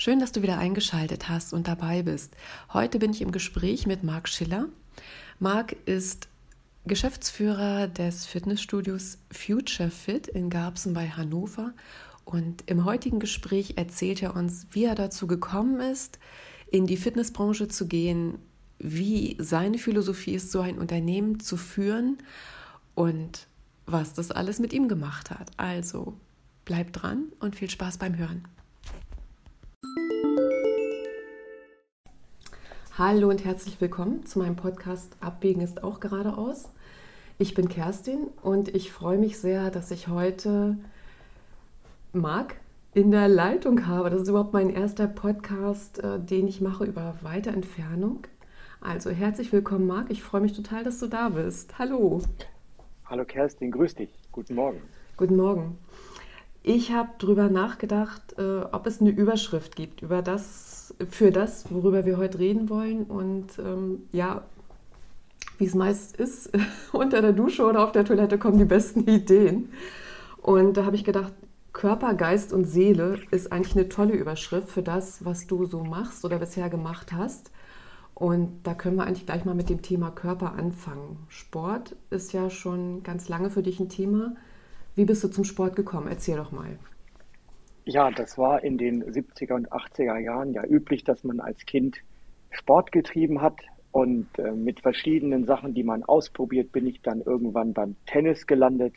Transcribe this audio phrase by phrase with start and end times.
[0.00, 2.36] Schön, dass du wieder eingeschaltet hast und dabei bist.
[2.72, 4.68] Heute bin ich im Gespräch mit Marc Schiller.
[5.40, 6.28] Marc ist
[6.86, 11.72] Geschäftsführer des Fitnessstudios Future Fit in Garbsen bei Hannover.
[12.24, 16.20] Und im heutigen Gespräch erzählt er uns, wie er dazu gekommen ist,
[16.70, 18.38] in die Fitnessbranche zu gehen,
[18.78, 22.18] wie seine Philosophie ist, so ein Unternehmen zu führen
[22.94, 23.48] und
[23.86, 25.50] was das alles mit ihm gemacht hat.
[25.56, 26.14] Also
[26.64, 28.44] bleib dran und viel Spaß beim Hören.
[32.98, 36.68] Hallo und herzlich willkommen zu meinem Podcast Abwägen ist auch geradeaus.
[37.38, 40.76] Ich bin Kerstin und ich freue mich sehr, dass ich heute
[42.12, 42.56] Marc
[42.94, 44.10] in der Leitung habe.
[44.10, 48.26] Das ist überhaupt mein erster Podcast, äh, den ich mache über weite Entfernung.
[48.80, 50.10] Also herzlich willkommen, Marc.
[50.10, 51.78] Ich freue mich total, dass du da bist.
[51.78, 52.20] Hallo.
[53.06, 54.10] Hallo Kerstin, grüß dich.
[54.32, 54.82] Guten Morgen.
[55.16, 55.78] Guten Morgen.
[56.62, 62.04] Ich habe darüber nachgedacht, äh, ob es eine Überschrift gibt über das, für das, worüber
[62.04, 63.04] wir heute reden wollen.
[63.04, 64.42] Und ähm, ja,
[65.58, 66.50] wie es meist ist,
[66.92, 69.70] unter der Dusche oder auf der Toilette kommen die besten Ideen.
[70.42, 71.32] Und da habe ich gedacht,
[71.72, 76.24] Körper, Geist und Seele ist eigentlich eine tolle Überschrift für das, was du so machst
[76.24, 77.52] oder bisher gemacht hast.
[78.14, 81.18] Und da können wir eigentlich gleich mal mit dem Thema Körper anfangen.
[81.28, 84.34] Sport ist ja schon ganz lange für dich ein Thema.
[84.98, 86.08] Wie bist du zum Sport gekommen?
[86.08, 86.76] Erzähl doch mal.
[87.84, 91.98] Ja, das war in den 70er und 80er Jahren ja üblich, dass man als Kind
[92.50, 93.60] Sport getrieben hat.
[93.92, 98.92] Und äh, mit verschiedenen Sachen, die man ausprobiert, bin ich dann irgendwann beim Tennis gelandet.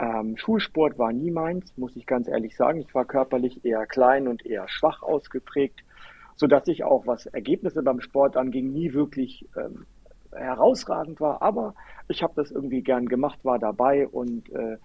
[0.00, 2.80] Ähm, Schulsport war nie meins, muss ich ganz ehrlich sagen.
[2.80, 5.84] Ich war körperlich eher klein und eher schwach ausgeprägt,
[6.36, 9.84] sodass ich auch, was Ergebnisse beim Sport anging, nie wirklich ähm,
[10.32, 11.42] herausragend war.
[11.42, 11.74] Aber
[12.08, 14.78] ich habe das irgendwie gern gemacht, war dabei und äh,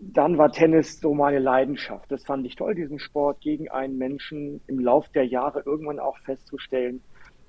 [0.00, 2.10] dann war Tennis so meine Leidenschaft.
[2.10, 6.16] Das fand ich toll, diesen Sport gegen einen Menschen im Lauf der Jahre irgendwann auch
[6.18, 7.02] festzustellen.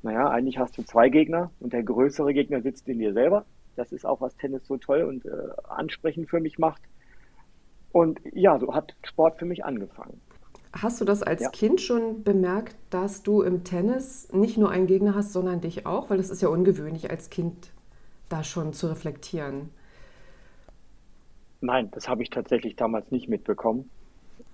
[0.04, 3.46] Naja, eigentlich hast du zwei Gegner und der größere Gegner sitzt in dir selber.
[3.78, 5.30] Das ist auch, was Tennis so toll und äh,
[5.70, 6.82] ansprechend für mich macht.
[7.94, 10.20] Und ja, so hat Sport für mich angefangen.
[10.74, 11.50] Hast du das als ja.
[11.50, 16.10] Kind schon bemerkt, dass du im Tennis nicht nur einen Gegner hast, sondern dich auch?
[16.10, 17.72] Weil es ist ja ungewöhnlich, als Kind
[18.30, 19.70] da schon zu reflektieren.
[21.62, 23.90] Nein, das habe ich tatsächlich damals nicht mitbekommen.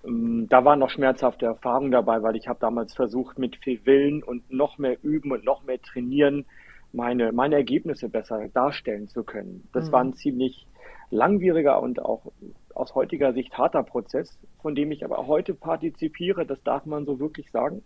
[0.05, 4.23] Ähm, da waren noch schmerzhafte Erfahrungen dabei, weil ich habe damals versucht, mit viel Willen
[4.23, 6.45] und noch mehr üben und noch mehr trainieren,
[6.93, 9.67] meine, meine Ergebnisse besser darstellen zu können.
[9.73, 9.91] Das mhm.
[9.91, 10.67] war ein ziemlich
[11.09, 12.31] langwieriger und auch
[12.73, 17.19] aus heutiger Sicht harter Prozess, von dem ich aber heute partizipiere, das darf man so
[17.19, 17.81] wirklich sagen.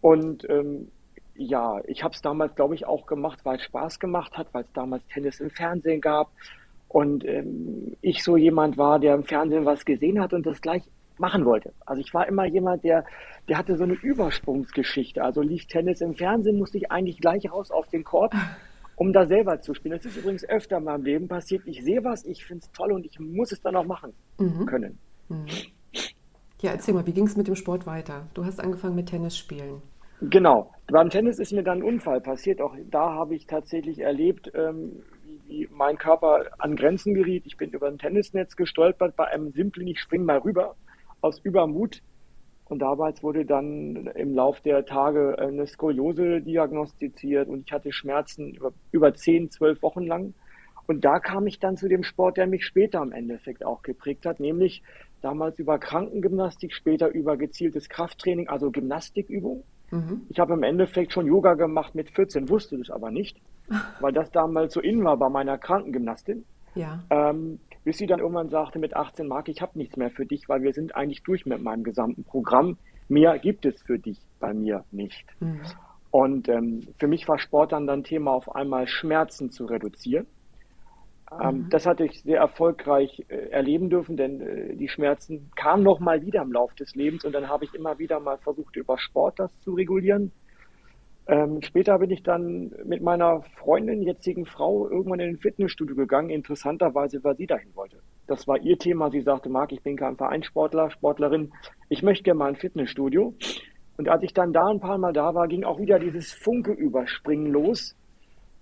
[0.00, 0.88] Und ähm,
[1.34, 4.64] ja, ich habe es damals, glaube ich, auch gemacht, weil es Spaß gemacht hat, weil
[4.64, 6.30] es damals Tennis im Fernsehen gab,
[6.94, 10.84] und ähm, ich so jemand war, der im Fernsehen was gesehen hat und das gleich
[11.18, 11.72] machen wollte.
[11.84, 13.04] Also ich war immer jemand, der,
[13.48, 15.20] der hatte so eine Übersprungsgeschichte.
[15.20, 18.32] Also lief Tennis im Fernsehen, musste ich eigentlich gleich raus auf den Court,
[18.94, 19.96] um da selber zu spielen.
[19.96, 21.62] Das ist übrigens öfter in meinem Leben passiert.
[21.66, 24.64] Ich sehe was, ich finde es toll und ich muss es dann auch machen mhm.
[24.64, 24.98] können.
[25.28, 25.46] Mhm.
[26.62, 28.28] Ja, erzähl mal, wie ging es mit dem Sport weiter?
[28.34, 29.82] Du hast angefangen mit Tennis spielen.
[30.20, 30.70] Genau.
[30.86, 32.60] Beim Tennis ist mir dann ein Unfall passiert.
[32.60, 35.02] Auch da habe ich tatsächlich erlebt, ähm,
[35.46, 37.46] wie mein Körper an Grenzen geriet.
[37.46, 40.76] Ich bin über ein Tennisnetz gestolpert bei einem simplen, ich spring mal rüber
[41.20, 42.00] aus Übermut.
[42.66, 48.54] Und damals wurde dann im Lauf der Tage eine Skoliose diagnostiziert und ich hatte Schmerzen
[48.54, 50.34] über, über 10, 12 Wochen lang.
[50.86, 54.26] Und da kam ich dann zu dem Sport, der mich später im Endeffekt auch geprägt
[54.26, 54.82] hat, nämlich
[55.22, 59.64] damals über Krankengymnastik, später über gezieltes Krafttraining, also Gymnastikübung.
[59.90, 60.22] Mhm.
[60.28, 63.38] Ich habe im Endeffekt schon Yoga gemacht mit 14, wusste das aber nicht,
[64.00, 66.44] weil das damals so in war bei meiner Krankengymnastin.
[66.74, 67.02] Ja.
[67.10, 70.48] Ähm, bis sie dann irgendwann sagte mit 18 Mark, ich habe nichts mehr für dich,
[70.48, 72.78] weil wir sind eigentlich durch mit meinem gesamten Programm.
[73.08, 75.26] Mehr gibt es für dich bei mir nicht.
[75.40, 75.60] Mhm.
[76.10, 80.26] Und ähm, für mich war Sport dann dann Thema, auf einmal Schmerzen zu reduzieren.
[81.42, 81.70] Ähm, mhm.
[81.70, 86.22] Das hatte ich sehr erfolgreich äh, erleben dürfen, denn äh, die Schmerzen kamen noch mal
[86.22, 89.38] wieder im Laufe des Lebens und dann habe ich immer wieder mal versucht, über Sport
[89.38, 90.32] das zu regulieren.
[91.26, 96.30] Ähm, später bin ich dann mit meiner Freundin, jetzigen Frau, irgendwann in ein Fitnessstudio gegangen.
[96.30, 97.98] Interessanterweise, weil sie dahin wollte.
[98.26, 99.10] Das war ihr Thema.
[99.10, 101.52] Sie sagte, Marc, ich bin kein Vereinssportler, Sportlerin.
[101.88, 103.34] Ich möchte gerne mal ein Fitnessstudio.
[103.96, 106.72] Und als ich dann da ein paar Mal da war, ging auch wieder dieses Funke
[106.72, 107.96] überspringen los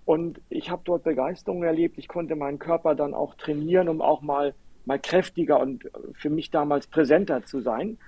[0.05, 1.99] und ich habe dort Begeisterung erlebt.
[1.99, 4.55] Ich konnte meinen Körper dann auch trainieren, um auch mal,
[4.85, 7.99] mal kräftiger und für mich damals präsenter zu sein.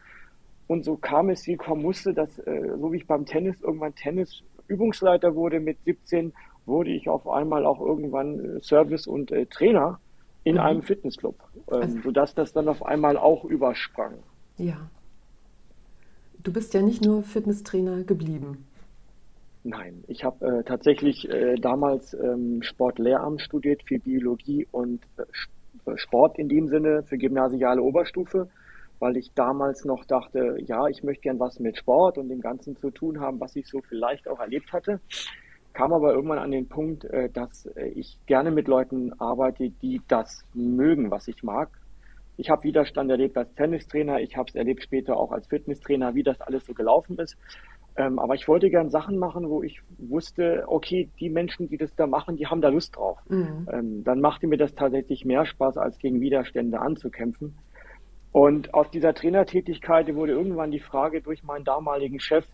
[0.67, 3.95] Und so kam es, wie kommen musste, dass, äh, so wie ich beim Tennis irgendwann
[3.95, 6.33] Tennis-Übungsleiter wurde mit 17,
[6.67, 10.01] wurde ich auf einmal auch irgendwann äh, Service und äh, Trainer
[10.45, 10.61] in mhm.
[10.61, 11.37] einem Fitnessclub,
[11.71, 14.15] ähm, also, sodass das dann auf einmal auch übersprang.
[14.57, 14.89] Ja.
[16.43, 18.67] Du bist ja nicht nur Fitnesstrainer geblieben.
[19.65, 26.39] Nein, ich habe äh, tatsächlich äh, damals ähm, Sportlehramt studiert für Biologie und äh, Sport
[26.39, 28.49] in dem Sinne für gymnasiale Oberstufe,
[28.99, 32.76] weil ich damals noch dachte, ja, ich möchte gern was mit Sport und dem Ganzen
[32.76, 35.00] zu tun haben, was ich so vielleicht auch erlebt hatte.
[35.73, 40.00] Kam aber irgendwann an den Punkt, äh, dass äh, ich gerne mit Leuten arbeite, die
[40.06, 41.70] das mögen, was ich mag.
[42.37, 46.23] Ich habe Widerstand erlebt als Tennistrainer, ich habe es erlebt später auch als Fitnesstrainer, wie
[46.23, 47.37] das alles so gelaufen ist.
[47.96, 51.94] Ähm, aber ich wollte gern Sachen machen, wo ich wusste, okay, die Menschen, die das
[51.94, 53.19] da machen, die haben da Lust drauf.
[53.29, 53.69] Mhm.
[53.73, 57.55] Ähm, dann machte mir das tatsächlich mehr Spaß, als gegen Widerstände anzukämpfen.
[58.35, 62.45] Und aus dieser Trainertätigkeit wurde irgendwann die Frage durch meinen damaligen Chef,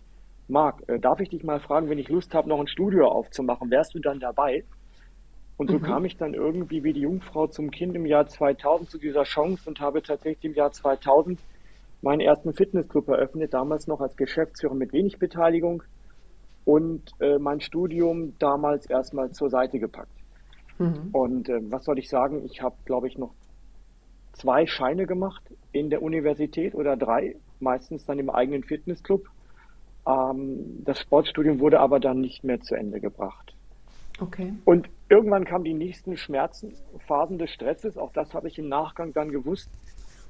[0.47, 3.71] Marc, äh, darf ich dich mal fragen, wenn ich Lust habe, noch ein Studio aufzumachen,
[3.71, 4.65] wärst du dann dabei?
[5.57, 5.83] Und so mhm.
[5.83, 9.71] kam ich dann irgendwie wie die Jungfrau zum Kind im Jahr 2000 zu dieser Chance
[9.71, 11.41] und habe tatsächlich im Jahr 2000
[12.03, 15.83] meinen ersten Fitnessclub eröffnet, damals noch als Geschäftsführer mit wenig Beteiligung
[16.67, 20.13] und äh, mein Studium damals erstmal zur Seite gepackt.
[20.79, 21.09] Mhm.
[21.13, 22.45] Und äh, was soll ich sagen?
[22.45, 23.33] Ich habe, glaube ich, noch
[24.41, 25.43] zwei Scheine gemacht
[25.73, 29.29] in der Universität oder drei, meistens dann im eigenen Fitnessclub.
[30.07, 33.55] Ähm, das Sportstudium wurde aber dann nicht mehr zu Ende gebracht.
[34.21, 34.53] Okay.
[34.65, 36.75] Und irgendwann kamen die nächsten Schmerzen,
[37.07, 37.97] Phasen des Stresses.
[37.97, 39.71] Auch das habe ich im Nachgang dann gewusst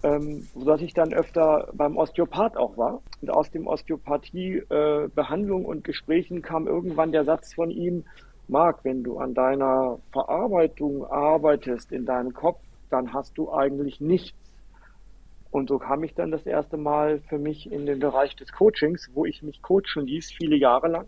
[0.03, 3.03] ähm, sodass ich dann öfter beim Osteopath auch war.
[3.21, 8.05] Und aus dem Osteopathie-Behandlung äh, und Gesprächen kam irgendwann der Satz von ihm,
[8.49, 12.59] Marc, wenn du an deiner Verarbeitung arbeitest in deinem Kopf,
[12.91, 14.39] dann hast du eigentlich nichts.
[15.51, 19.11] Und so kam ich dann das erste Mal für mich in den Bereich des Coachings,
[19.15, 21.07] wo ich mich coachen ließ, viele Jahre lang.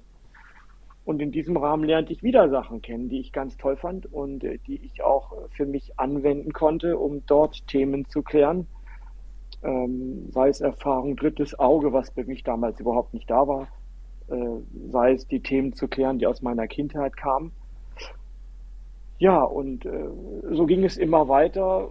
[1.04, 4.44] Und in diesem Rahmen lernte ich wieder Sachen kennen, die ich ganz toll fand und
[4.44, 8.66] äh, die ich auch für mich anwenden konnte, um dort Themen zu klären,
[9.62, 13.68] ähm, sei es Erfahrung, drittes Auge, was für mich damals überhaupt nicht da war,
[14.28, 17.52] äh, sei es die Themen zu klären, die aus meiner Kindheit kamen.
[19.22, 20.08] Ja, und äh,
[20.50, 21.90] so ging es immer weiter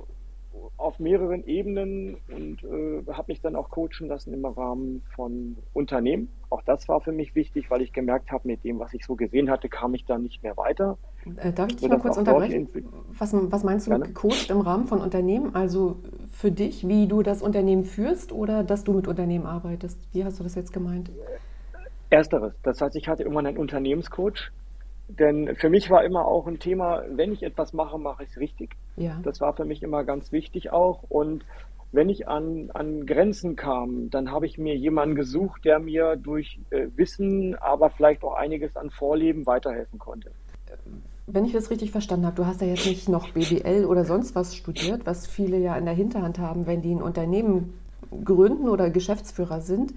[0.76, 6.28] auf mehreren Ebenen und äh, habe mich dann auch coachen lassen im Rahmen von Unternehmen.
[6.50, 9.16] Auch das war für mich wichtig, weil ich gemerkt habe, mit dem, was ich so
[9.16, 10.98] gesehen hatte, kam ich dann nicht mehr weiter.
[11.38, 12.68] Äh, darf ich dich mal kurz unterbrechen?
[13.18, 15.56] Was, was, meinst du mit gecoacht im Rahmen von Unternehmen?
[15.56, 16.00] Also
[16.34, 20.06] für dich, wie du das Unternehmen führst oder dass du mit Unternehmen arbeitest?
[20.12, 21.10] Wie hast du das jetzt gemeint?
[22.10, 22.52] Ersteres.
[22.62, 24.52] Das heißt, ich hatte irgendwann einen Unternehmenscoach,
[25.20, 28.38] denn für mich war immer auch ein Thema, wenn ich etwas mache, mache ich es
[28.38, 28.76] richtig.
[28.96, 29.20] Ja.
[29.24, 31.04] Das war für mich immer ganz wichtig auch.
[31.10, 31.46] Und
[31.92, 36.60] wenn ich an, an Grenzen kam, dann habe ich mir jemanden gesucht, der mir durch
[36.70, 40.32] äh, Wissen, aber vielleicht auch einiges an Vorleben weiterhelfen konnte.
[41.28, 44.36] Wenn ich das richtig verstanden habe, du hast ja jetzt nicht noch BWL oder sonst
[44.36, 47.74] was studiert, was viele ja in der Hinterhand haben, wenn die ein Unternehmen
[48.24, 49.94] gründen oder Geschäftsführer sind.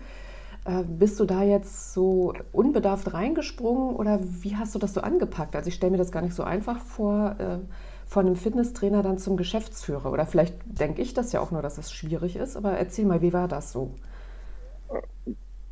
[0.65, 5.55] Äh, bist du da jetzt so unbedarft reingesprungen oder wie hast du das so angepackt?
[5.55, 7.59] Also ich stelle mir das gar nicht so einfach vor, äh,
[8.07, 10.11] von einem Fitnesstrainer dann zum Geschäftsführer.
[10.11, 13.21] Oder vielleicht denke ich das ja auch nur, dass es schwierig ist, aber erzähl mal,
[13.21, 13.95] wie war das so?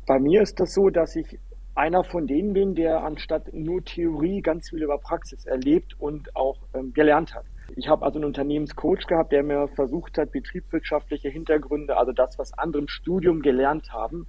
[0.05, 1.39] Bei mir ist das so, dass ich
[1.75, 6.57] einer von denen bin, der anstatt nur Theorie ganz viel über Praxis erlebt und auch
[6.75, 7.45] ähm, gelernt hat.
[7.75, 12.55] Ich habe also einen Unternehmenscoach gehabt, der mir versucht hat, betriebswirtschaftliche Hintergründe, also das, was
[12.55, 14.27] andere im Studium gelernt haben,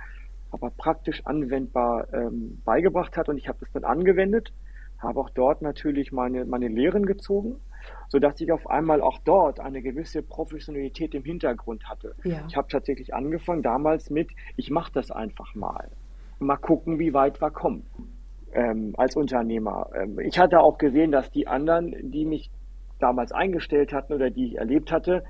[0.54, 3.28] aber praktisch anwendbar ähm, beigebracht hat.
[3.28, 4.52] Und ich habe das dann angewendet,
[4.98, 7.56] habe auch dort natürlich meine, meine Lehren gezogen,
[8.08, 12.14] sodass ich auf einmal auch dort eine gewisse Professionalität im Hintergrund hatte.
[12.22, 12.44] Ja.
[12.48, 15.88] Ich habe tatsächlich angefangen damals mit, ich mache das einfach mal.
[16.38, 17.84] Mal gucken, wie weit wir kommen
[18.52, 19.90] ähm, als Unternehmer.
[19.94, 22.50] Ähm, ich hatte auch gesehen, dass die anderen, die mich
[23.00, 25.24] damals eingestellt hatten oder die ich erlebt hatte,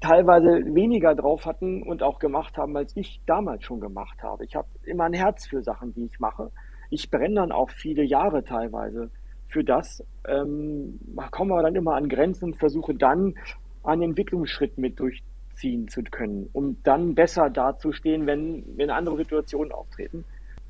[0.00, 4.44] teilweise weniger drauf hatten und auch gemacht haben, als ich damals schon gemacht habe.
[4.44, 6.50] Ich habe immer ein Herz für Sachen, die ich mache.
[6.90, 9.10] Ich brenne dann auch viele Jahre teilweise
[9.48, 10.04] für das.
[10.26, 10.98] Ähm,
[11.30, 13.34] kommen wir dann immer an Grenzen und versuche dann
[13.82, 20.24] einen Entwicklungsschritt mit durchziehen zu können, um dann besser dazustehen, wenn, wenn andere Situationen auftreten.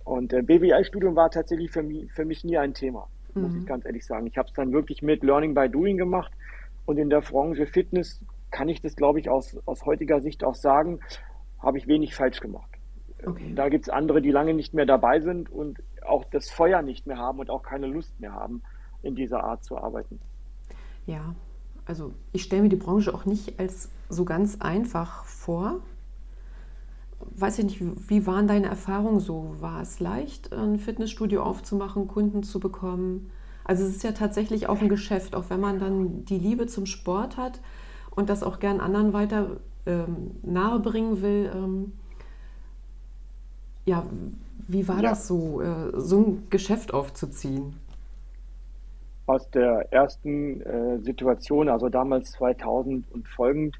[0.04, 3.42] Und äh, BWL-Studium war tatsächlich für mich, für mich nie ein Thema, mhm.
[3.42, 4.26] muss ich ganz ehrlich sagen.
[4.26, 6.32] Ich habe es dann wirklich mit Learning by Doing gemacht
[6.86, 10.54] und in der Branche Fitness kann ich das, glaube ich, aus, aus heutiger Sicht auch
[10.54, 11.00] sagen,
[11.60, 12.70] habe ich wenig falsch gemacht.
[13.26, 13.52] Okay.
[13.54, 17.06] Da gibt es andere, die lange nicht mehr dabei sind und auch das Feuer nicht
[17.06, 18.62] mehr haben und auch keine Lust mehr haben,
[19.02, 20.20] in dieser Art zu arbeiten.
[21.06, 21.34] Ja,
[21.84, 25.80] also ich stelle mir die Branche auch nicht als so ganz einfach vor.
[27.18, 29.56] Weiß ich nicht, wie waren deine Erfahrungen so?
[29.58, 33.30] War es leicht, ein Fitnessstudio aufzumachen, Kunden zu bekommen?
[33.64, 36.86] Also es ist ja tatsächlich auch ein Geschäft, auch wenn man dann die Liebe zum
[36.86, 37.60] Sport hat
[38.18, 41.50] und das auch gern anderen weiter ähm, nahebringen will.
[41.54, 41.92] Ähm,
[43.84, 44.04] ja,
[44.66, 45.10] wie war ja.
[45.10, 47.76] das so, äh, so ein Geschäft aufzuziehen?
[49.26, 53.76] Aus der ersten äh, Situation, also damals 2000 und folgend,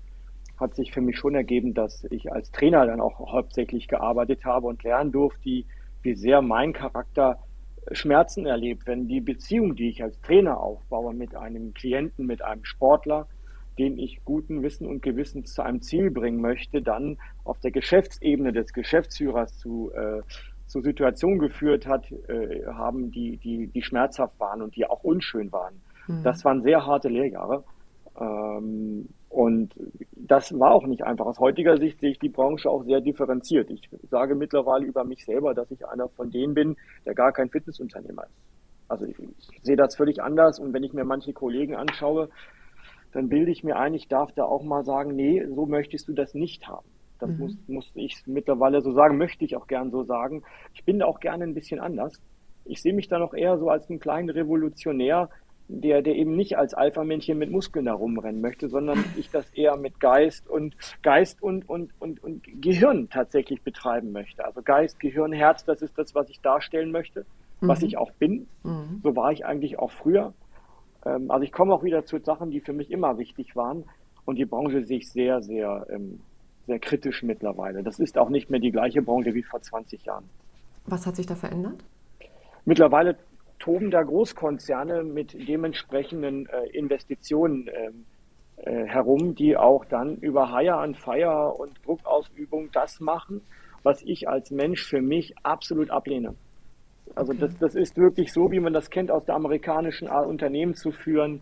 [0.57, 4.69] hat sich für mich schon ergeben, dass ich als Trainer dann auch hauptsächlich gearbeitet habe
[4.69, 5.65] und lernen durfte,
[6.03, 7.39] wie sehr mein Charakter
[7.91, 12.65] Schmerzen erlebt, wenn die Beziehung, die ich als Trainer aufbaue mit einem Klienten, mit einem
[12.65, 13.27] Sportler,
[13.79, 18.53] den ich guten Wissen und Gewissen zu einem Ziel bringen möchte, dann auf der Geschäftsebene
[18.53, 20.21] des Geschäftsführers zu, äh,
[20.67, 25.53] zu Situationen geführt hat, äh, haben, die, die, die schmerzhaft waren und die auch unschön
[25.53, 25.81] waren.
[26.07, 26.23] Mhm.
[26.23, 27.65] Das waren sehr harte Lehrjahre.
[28.21, 29.75] Ähm, und
[30.17, 31.27] das war auch nicht einfach.
[31.27, 33.71] Aus heutiger Sicht sehe ich die Branche auch sehr differenziert.
[33.71, 37.51] Ich sage mittlerweile über mich selber, dass ich einer von denen bin, der gar kein
[37.51, 38.49] Fitnessunternehmer ist.
[38.89, 42.31] Also ich, ich sehe das völlig anders und wenn ich mir manche Kollegen anschaue,
[43.13, 46.13] dann bilde ich mir ein, ich darf da auch mal sagen, nee, so möchtest du
[46.13, 46.87] das nicht haben.
[47.19, 47.39] Das mhm.
[47.39, 50.43] muss, muss ich mittlerweile so sagen, möchte ich auch gern so sagen.
[50.75, 52.21] Ich bin da auch gerne ein bisschen anders.
[52.65, 55.29] Ich sehe mich da noch eher so als einen kleinen Revolutionär,
[55.69, 60.01] der, der eben nicht als Alpha-Männchen mit Muskeln herumrennen möchte, sondern ich das eher mit
[60.01, 64.45] Geist und Geist und, und, und, und Gehirn tatsächlich betreiben möchte.
[64.45, 67.27] Also Geist, Gehirn, Herz, das ist das, was ich darstellen möchte,
[67.61, 67.69] mhm.
[67.69, 68.47] was ich auch bin.
[68.63, 69.01] Mhm.
[69.03, 70.33] So war ich eigentlich auch früher.
[71.09, 73.85] Ähm, also ich komme auch wieder zu Sachen, die für mich immer wichtig waren.
[74.25, 76.21] Und die Branche sehe ich sehr, sehr, ähm,
[76.67, 77.83] sehr kritisch mittlerweile.
[77.83, 80.29] Das ist auch nicht mehr die gleiche Branche wie vor 20 Jahren.
[80.87, 81.85] Was hat sich da verändert?
[82.65, 83.17] Mittlerweile
[83.59, 88.05] toben da Großkonzerne mit dementsprechenden äh, Investitionen ähm,
[88.57, 93.41] äh, herum, die auch dann über Hire and Fire und Druckausübung das machen,
[93.83, 96.35] was ich als Mensch für mich absolut ablehne.
[97.15, 97.41] Also okay.
[97.43, 100.93] das, das ist wirklich so, wie man das kennt aus der amerikanischen Art, Unternehmen zu
[100.93, 101.41] führen.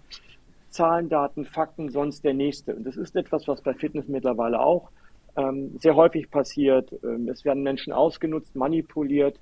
[0.68, 2.74] Zahlen, Daten, Fakten, sonst der nächste.
[2.74, 4.90] Und das ist etwas, was bei Fitness mittlerweile auch
[5.36, 6.92] ähm, sehr häufig passiert.
[7.02, 9.38] Ähm, es werden Menschen ausgenutzt, manipuliert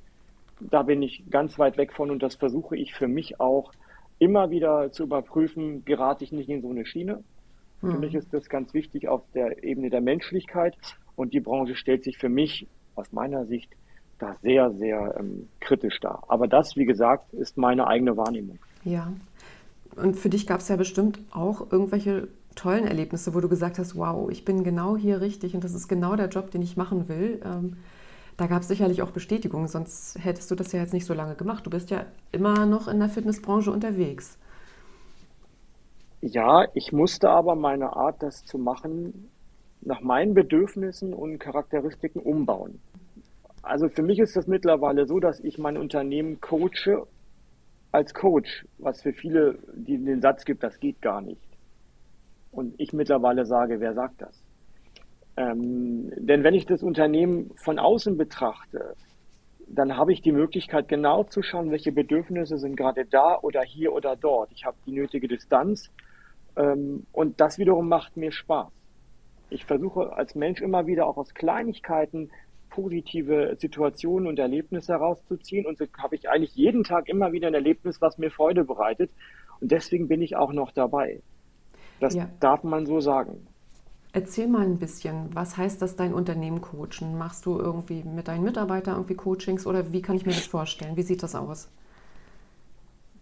[0.60, 3.72] da bin ich ganz weit weg von und das versuche ich für mich auch
[4.18, 7.22] immer wieder zu überprüfen, gerate ich nicht in so eine Schiene.
[7.82, 7.90] Mhm.
[7.90, 10.76] Für mich ist das ganz wichtig auf der Ebene der Menschlichkeit
[11.16, 13.70] und die Branche stellt sich für mich aus meiner Sicht
[14.18, 16.22] da sehr, sehr ähm, kritisch dar.
[16.28, 18.58] Aber das, wie gesagt, ist meine eigene Wahrnehmung.
[18.84, 19.12] Ja.
[19.96, 23.96] Und für dich gab es ja bestimmt auch irgendwelche tollen Erlebnisse, wo du gesagt hast,
[23.96, 27.08] wow, ich bin genau hier richtig und das ist genau der Job, den ich machen
[27.08, 27.40] will.
[27.44, 27.76] Ähm,
[28.36, 31.36] da gab es sicherlich auch Bestätigung, sonst hättest du das ja jetzt nicht so lange
[31.36, 31.64] gemacht.
[31.66, 34.38] Du bist ja immer noch in der Fitnessbranche unterwegs.
[36.20, 39.30] Ja, ich musste aber meine Art, das zu machen,
[39.82, 42.80] nach meinen Bedürfnissen und Charakteristiken umbauen.
[43.64, 47.06] Also für mich ist das mittlerweile so, dass ich mein Unternehmen coache
[47.92, 51.48] als Coach, was für viele die den Satz gibt, das geht gar nicht.
[52.50, 54.42] Und ich mittlerweile sage, wer sagt das?
[55.36, 58.94] Ähm, denn wenn ich das Unternehmen von außen betrachte,
[59.66, 63.92] dann habe ich die Möglichkeit, genau zu schauen, welche Bedürfnisse sind gerade da oder hier
[63.92, 64.52] oder dort.
[64.52, 65.90] Ich habe die nötige Distanz
[66.56, 68.70] ähm, und das wiederum macht mir Spaß.
[69.50, 72.30] Ich versuche als Mensch immer wieder auch aus Kleinigkeiten
[72.74, 77.54] positive Situationen und Erlebnisse herauszuziehen und so habe ich eigentlich jeden Tag immer wieder ein
[77.54, 79.10] Erlebnis, was mir Freude bereitet
[79.60, 81.20] und deswegen bin ich auch noch dabei.
[82.00, 82.28] Das ja.
[82.40, 83.46] darf man so sagen.
[84.12, 87.16] Erzähl mal ein bisschen, was heißt das, dein Unternehmen coachen?
[87.16, 90.96] Machst du irgendwie mit deinen Mitarbeitern irgendwie Coachings oder wie kann ich mir das vorstellen?
[90.96, 91.68] Wie sieht das aus?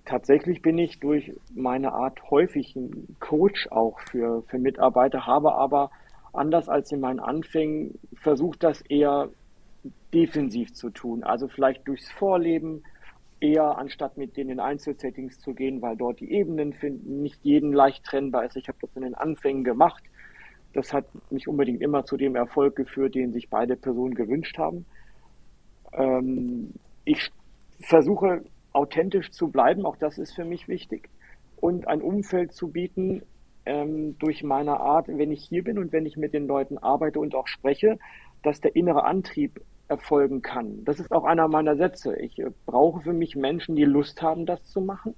[0.05, 5.91] Tatsächlich bin ich durch meine Art häufig ein Coach auch für, für Mitarbeiter, habe aber
[6.33, 9.29] anders als in meinen Anfängen versucht, das eher
[10.13, 11.23] defensiv zu tun.
[11.23, 12.83] Also vielleicht durchs Vorleben,
[13.41, 17.73] eher anstatt mit denen in Einzelsettings zu gehen, weil dort die Ebenen finden, nicht jeden
[17.73, 18.57] leicht trennbar ist.
[18.57, 20.05] Ich habe das in den Anfängen gemacht
[20.73, 24.87] das hat nicht unbedingt immer zu dem Erfolg geführt, den sich beide Personen gewünscht haben.
[25.93, 26.73] Ähm,
[27.05, 27.31] ich
[27.81, 28.43] versuche
[28.73, 31.11] authentisch zu bleiben, auch das ist für mich wichtig.
[31.57, 33.23] Und ein Umfeld zu bieten
[33.67, 37.21] ähm, durch meine Art, wenn ich hier bin und wenn ich mit den Leuten arbeite
[37.21, 37.99] und auch spreche,
[38.43, 39.61] dass der innere Antrieb
[39.93, 40.85] erfolgen kann.
[40.85, 42.17] Das ist auch einer meiner Sätze.
[42.19, 45.15] Ich äh, brauche für mich Menschen, die Lust haben, das zu machen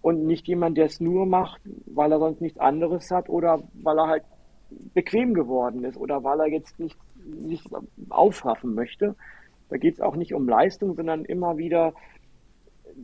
[0.00, 3.98] und nicht jemand, der es nur macht, weil er sonst nichts anderes hat oder weil
[3.98, 4.24] er halt
[4.94, 7.66] bequem geworden ist oder weil er jetzt nicht, nicht
[8.10, 9.16] aufraffen möchte.
[9.68, 11.94] Da geht es auch nicht um Leistung, sondern immer wieder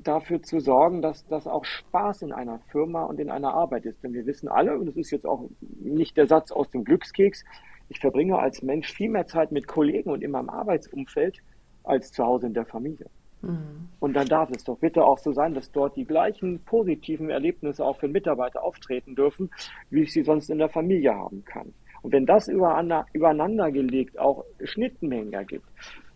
[0.03, 4.03] dafür zu sorgen, dass das auch Spaß in einer Firma und in einer Arbeit ist.
[4.03, 7.45] Denn wir wissen alle, und das ist jetzt auch nicht der Satz aus dem Glückskeks,
[7.89, 11.39] ich verbringe als Mensch viel mehr Zeit mit Kollegen und in meinem Arbeitsumfeld
[11.83, 13.07] als zu Hause in der Familie.
[13.43, 13.89] Mhm.
[14.01, 17.85] Und dann darf es doch bitte auch so sein, dass dort die gleichen positiven Erlebnisse
[17.85, 19.51] auch für Mitarbeiter auftreten dürfen,
[19.91, 21.75] wie ich sie sonst in der Familie haben kann.
[22.03, 25.67] Und wenn das übereinander, gelegt auch Schnittmengen ergibt,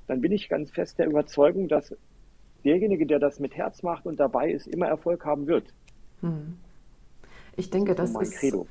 [0.07, 1.95] dann bin ich ganz fest der Überzeugung, dass
[2.65, 5.65] derjenige, der das mit Herz macht und dabei ist, immer Erfolg haben wird.
[6.21, 6.59] Hm.
[7.57, 8.67] Ich denke, das, das ist, mein Credo.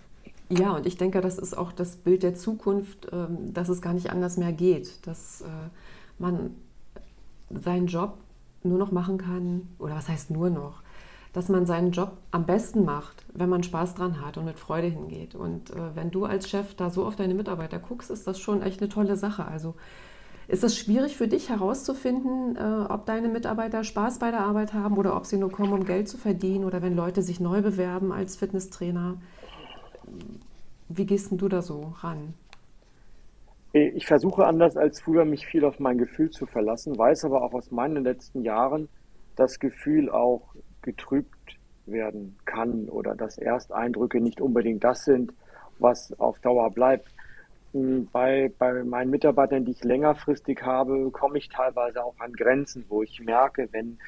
[0.50, 3.94] Ja, und ich denke, das ist auch das Bild der Zukunft, ähm, dass es gar
[3.94, 5.46] nicht anders mehr geht, dass äh,
[6.20, 6.52] man
[7.50, 8.18] seinen Job
[8.64, 10.82] nur noch machen kann, oder was heißt nur noch,
[11.34, 14.88] dass man seinen Job am besten macht, wenn man Spaß dran hat und mit Freude
[14.88, 15.36] hingeht.
[15.36, 18.62] Und äh, wenn du als Chef da so auf deine Mitarbeiter guckst, ist das schon
[18.62, 19.46] echt eine tolle Sache.
[19.46, 19.76] Also
[20.48, 24.98] ist es schwierig für dich herauszufinden, äh, ob deine Mitarbeiter Spaß bei der Arbeit haben
[24.98, 28.14] oder ob sie nur kommen, um Geld zu verdienen oder wenn Leute sich neu bewerben
[28.14, 29.18] als Fitnesstrainer?
[30.90, 32.34] Wie gehst du da so ran?
[33.74, 37.54] Ich versuche anders als früher, mich viel auf mein Gefühl zu verlassen, weiß aber auch
[37.54, 38.88] aus meinen letzten Jahren,
[39.36, 45.34] dass Gefühl auch getrübt werden kann oder dass Ersteindrücke nicht unbedingt das sind,
[45.80, 47.08] was auf Dauer bleibt.
[47.74, 52.86] Hm, bei, bei meinen Mitarbeitern, die ich längerfristig habe, komme ich teilweise auch an Grenzen,
[52.90, 54.00] wo ich merke, wenn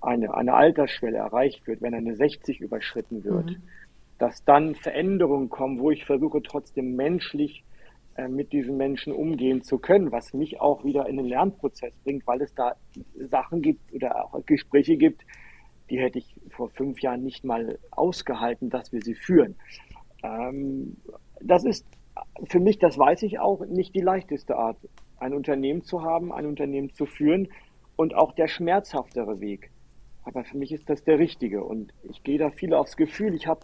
[0.00, 3.62] eine, eine Altersschwelle erreicht wird, wenn eine 60 überschritten wird, mhm.
[4.24, 7.62] Dass dann Veränderungen kommen, wo ich versuche trotzdem menschlich
[8.16, 12.26] äh, mit diesen Menschen umgehen zu können, was mich auch wieder in den Lernprozess bringt,
[12.26, 12.74] weil es da
[13.18, 15.26] Sachen gibt oder auch Gespräche gibt,
[15.90, 19.56] die hätte ich vor fünf Jahren nicht mal ausgehalten, dass wir sie führen.
[20.22, 20.96] Ähm,
[21.42, 21.86] das ist
[22.48, 24.78] für mich, das weiß ich auch, nicht die leichteste Art,
[25.18, 27.48] ein Unternehmen zu haben, ein Unternehmen zu führen
[27.96, 29.70] und auch der schmerzhaftere Weg.
[30.24, 33.34] Aber für mich ist das der richtige und ich gehe da viel aufs Gefühl.
[33.34, 33.60] Ich habe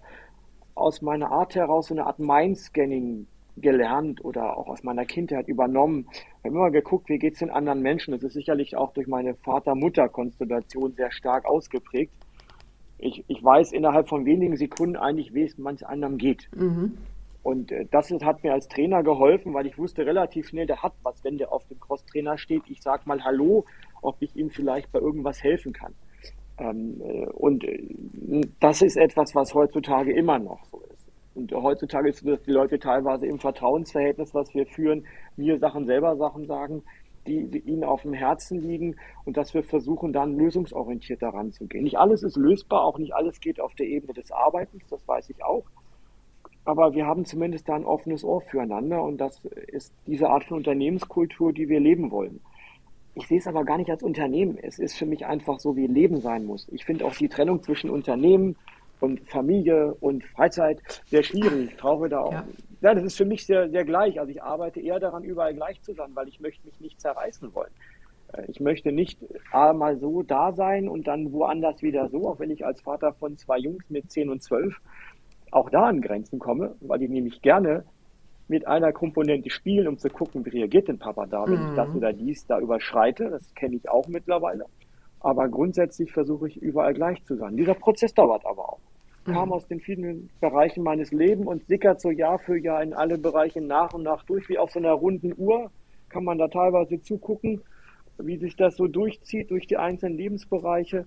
[0.81, 6.07] aus meiner Art heraus so eine Art Mindscanning gelernt oder auch aus meiner Kindheit übernommen.
[6.11, 8.13] Ich habe immer geguckt, wie geht es den anderen Menschen.
[8.13, 12.13] Das ist sicherlich auch durch meine Vater-Mutter-Konstellation sehr stark ausgeprägt.
[12.99, 16.49] Ich, ich weiß innerhalb von wenigen Sekunden eigentlich, wie es manch anderem geht.
[16.55, 16.99] Mhm.
[17.43, 20.93] Und äh, das hat mir als Trainer geholfen, weil ich wusste relativ schnell, der hat
[21.03, 22.63] was, wenn der auf dem Cross-Trainer steht.
[22.69, 23.65] Ich sage mal Hallo,
[24.03, 25.95] ob ich ihm vielleicht bei irgendwas helfen kann.
[26.61, 27.83] Ähm, äh, und äh,
[28.61, 31.07] das ist etwas, was heutzutage immer noch so ist.
[31.35, 35.05] Und heutzutage ist es so, dass die Leute teilweise im Vertrauensverhältnis, was wir führen,
[35.37, 36.83] mir Sachen selber Sachen sagen,
[37.27, 41.67] die, die ihnen auf dem Herzen liegen und dass wir versuchen, dann lösungsorientiert daran zu
[41.67, 41.85] gehen.
[41.85, 45.31] Nicht alles ist lösbar, auch nicht alles geht auf der Ebene des Arbeitens, das weiß
[45.31, 45.65] ich auch.
[46.65, 50.59] Aber wir haben zumindest da ein offenes Ohr füreinander und das ist diese Art von
[50.59, 52.41] Unternehmenskultur, die wir leben wollen.
[53.15, 54.59] Ich sehe es aber gar nicht als Unternehmen.
[54.63, 56.69] Es ist für mich einfach so, wie Leben sein muss.
[56.71, 58.57] Ich finde auch die Trennung zwischen Unternehmen
[59.01, 61.71] und Familie und Freizeit sehr schwierig.
[61.71, 62.33] Ich traue da auch.
[62.33, 62.45] Ja.
[62.83, 62.95] ja.
[62.95, 64.21] das ist für mich sehr, sehr gleich.
[64.21, 67.53] Also ich arbeite eher daran, überall gleich zu sein, weil ich möchte mich nicht zerreißen
[67.55, 67.73] wollen.
[68.33, 69.19] Äh, ich möchte nicht
[69.53, 73.37] mal so da sein und dann woanders wieder so, auch wenn ich als Vater von
[73.37, 74.77] zwei Jungs mit 10 und 12
[75.51, 77.85] auch da an Grenzen komme, weil ich nämlich gerne
[78.51, 81.69] mit einer Komponente spielen, um zu gucken, wie reagiert denn Papa da, wenn mhm.
[81.69, 83.31] ich das oder dies da überschreite.
[83.31, 84.67] Das kenne ich auch mittlerweile.
[85.21, 87.57] Aber grundsätzlich versuche ich überall gleich zu sein.
[87.57, 88.81] Dieser Prozess dauert aber auch
[89.25, 89.53] kam mhm.
[89.53, 93.61] aus den vielen Bereichen meines Lebens und sickert so Jahr für Jahr in alle Bereiche
[93.61, 95.71] nach und nach durch, wie auf so einer runden Uhr.
[96.09, 97.61] Kann man da teilweise zugucken,
[98.19, 101.07] wie sich das so durchzieht durch die einzelnen Lebensbereiche.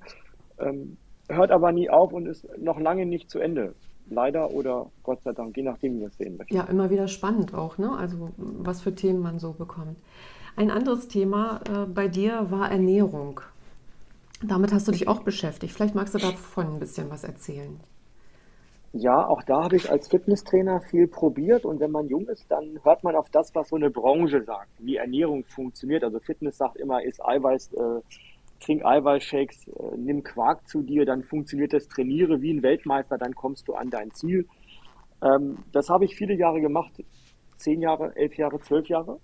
[0.60, 3.73] Ähm, hört aber nie auf und ist noch lange nicht zu Ende.
[4.10, 6.56] Leider oder Gott sei Dank, je nachdem, wie wir es sehen möchten.
[6.56, 7.92] Ja, immer wieder spannend auch, ne?
[7.98, 9.98] Also was für Themen man so bekommt.
[10.56, 13.42] Ein anderes Thema äh, bei dir war Ernährung.
[14.46, 15.74] Damit hast du dich auch beschäftigt.
[15.74, 17.80] Vielleicht magst du davon ein bisschen was erzählen.
[18.96, 22.80] Ja, auch da habe ich als Fitnesstrainer viel probiert und wenn man jung ist, dann
[22.84, 26.04] hört man auf das, was so eine Branche sagt, wie Ernährung funktioniert.
[26.04, 28.02] Also Fitness sagt immer, ist Eiweiß, äh,
[28.63, 33.34] trink Eiweißshakes, äh, nimm Quark zu dir, dann funktioniert das, trainiere wie ein Weltmeister, dann
[33.36, 34.47] kommst du an dein Ziel.
[35.21, 36.91] Ähm, das habe ich viele Jahre gemacht,
[37.58, 39.19] zehn Jahre, elf Jahre, zwölf Jahre,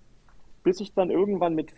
[0.62, 1.70] bis ich dann irgendwann mit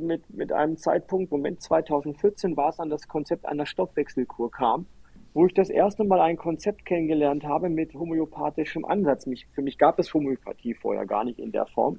[0.00, 4.86] mit, mit einem Zeitpunkt, Moment 2014 war es an das Konzept einer Stoffwechselkur kam
[5.34, 9.26] wo ich das erste Mal ein Konzept kennengelernt habe mit homöopathischem Ansatz.
[9.26, 11.98] Mich, für mich gab es Homöopathie vorher gar nicht in der Form,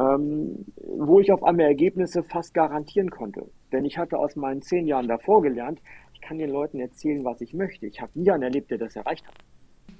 [0.00, 3.46] ähm, wo ich auf einmal Ergebnisse fast garantieren konnte.
[3.72, 5.80] Denn ich hatte aus meinen zehn Jahren davor gelernt,
[6.14, 7.86] ich kann den Leuten erzählen, was ich möchte.
[7.86, 9.34] Ich habe nie einen erlebt, der das erreicht hat.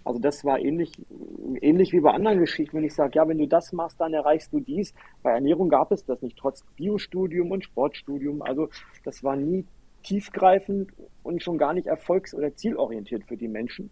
[0.05, 0.93] Also das war ähnlich,
[1.61, 4.53] ähnlich wie bei anderen Geschichten, wenn ich sage, ja, wenn du das machst, dann erreichst
[4.53, 4.95] du dies.
[5.23, 8.43] Bei Ernährung gab es das nicht, trotz Biostudium und Sportstudium.
[8.43, 8.69] Also
[9.05, 9.67] das war nie
[10.03, 10.91] tiefgreifend
[11.23, 13.91] und schon gar nicht erfolgs- oder zielorientiert für die Menschen.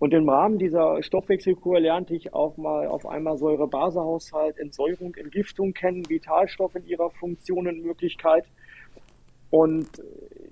[0.00, 6.08] Und im Rahmen dieser Stoffwechselkur lernte ich auch mal auf einmal Säure-Base-Haushalt, Entsäuerung, Entgiftung kennen,
[6.08, 8.46] Vitalstoffe in ihrer Funktion und Möglichkeit.
[9.50, 9.88] Und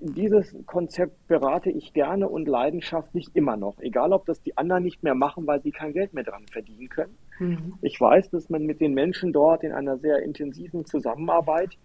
[0.01, 3.79] dieses Konzept berate ich gerne und leidenschaftlich immer noch.
[3.81, 6.91] Egal, ob das die anderen nicht mehr machen, weil sie kein Geld mehr dran verdienen
[6.91, 7.17] können.
[7.39, 7.75] Mhm.
[7.81, 11.79] Ich weiß, dass man mit den Menschen dort in einer sehr intensiven Zusammenarbeit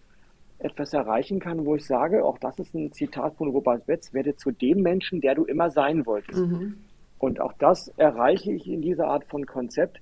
[0.60, 4.36] etwas erreichen kann, wo ich sage, auch das ist ein Zitat von Robert Betz, werde
[4.36, 6.46] zu dem Menschen, der du immer sein wolltest.
[6.46, 6.76] Mhm.
[7.24, 10.02] Und auch das erreiche ich in dieser Art von Konzept.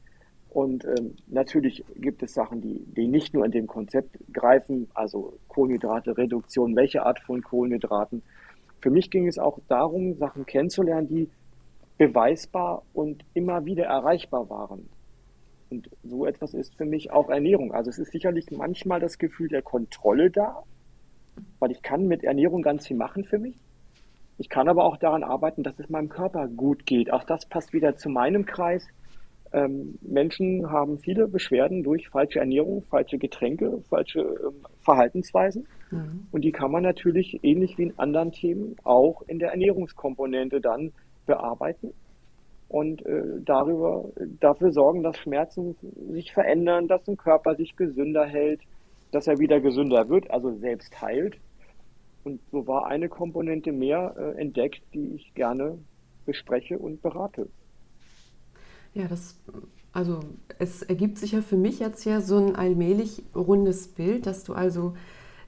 [0.50, 5.38] Und ähm, natürlich gibt es Sachen, die, die nicht nur in dem Konzept greifen, also
[5.48, 8.24] Kohlenhydrate, Reduktion, welche Art von Kohlenhydraten.
[8.80, 11.30] Für mich ging es auch darum, Sachen kennenzulernen, die
[12.00, 14.90] beweisbar und immer wieder erreichbar waren.
[15.70, 17.72] Und so etwas ist für mich auch Ernährung.
[17.72, 20.64] Also es ist sicherlich manchmal das Gefühl der Kontrolle da,
[21.60, 23.60] weil ich kann mit Ernährung ganz viel machen für mich.
[24.42, 27.14] Ich kann aber auch daran arbeiten, dass es meinem Körper gut geht.
[27.14, 28.88] Auch das passt wieder zu meinem Kreis.
[29.54, 35.68] Ähm, Menschen haben viele Beschwerden durch falsche Ernährung, falsche Getränke, falsche ähm, Verhaltensweisen.
[35.92, 36.26] Mhm.
[36.32, 40.92] Und die kann man natürlich ähnlich wie in anderen Themen auch in der Ernährungskomponente dann
[41.28, 41.94] bearbeiten
[42.68, 44.06] und äh, darüber
[44.40, 45.76] dafür sorgen, dass Schmerzen
[46.10, 48.62] sich verändern, dass ein Körper sich gesünder hält,
[49.12, 51.38] dass er wieder gesünder wird, also selbst heilt.
[52.24, 55.78] Und so war eine Komponente mehr äh, entdeckt, die ich gerne
[56.26, 57.50] bespreche und berate.
[58.94, 59.40] Ja, das,
[59.94, 60.20] also
[60.60, 64.54] es ergibt sich ja für mich jetzt ja so ein allmählich rundes Bild, dass du
[64.54, 64.94] also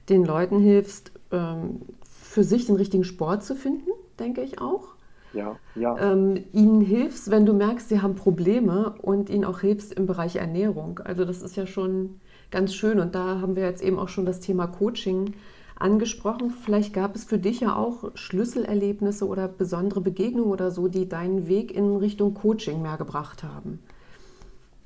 [0.08, 4.94] den Leuten hilfst, ähm, für sich den richtigen Sport zu finden, denke ich auch
[5.34, 5.98] ja, ja.
[5.98, 10.36] Ähm, ihnen hilfst, wenn du merkst, sie haben Probleme und ihnen auch hilfst im Bereich
[10.36, 11.00] Ernährung.
[11.04, 14.26] Also das ist ja schon ganz schön und da haben wir jetzt eben auch schon
[14.26, 15.34] das Thema Coaching
[15.76, 16.50] angesprochen.
[16.50, 21.48] Vielleicht gab es für dich ja auch Schlüsselerlebnisse oder besondere Begegnungen oder so, die deinen
[21.48, 23.80] Weg in Richtung Coaching mehr gebracht haben.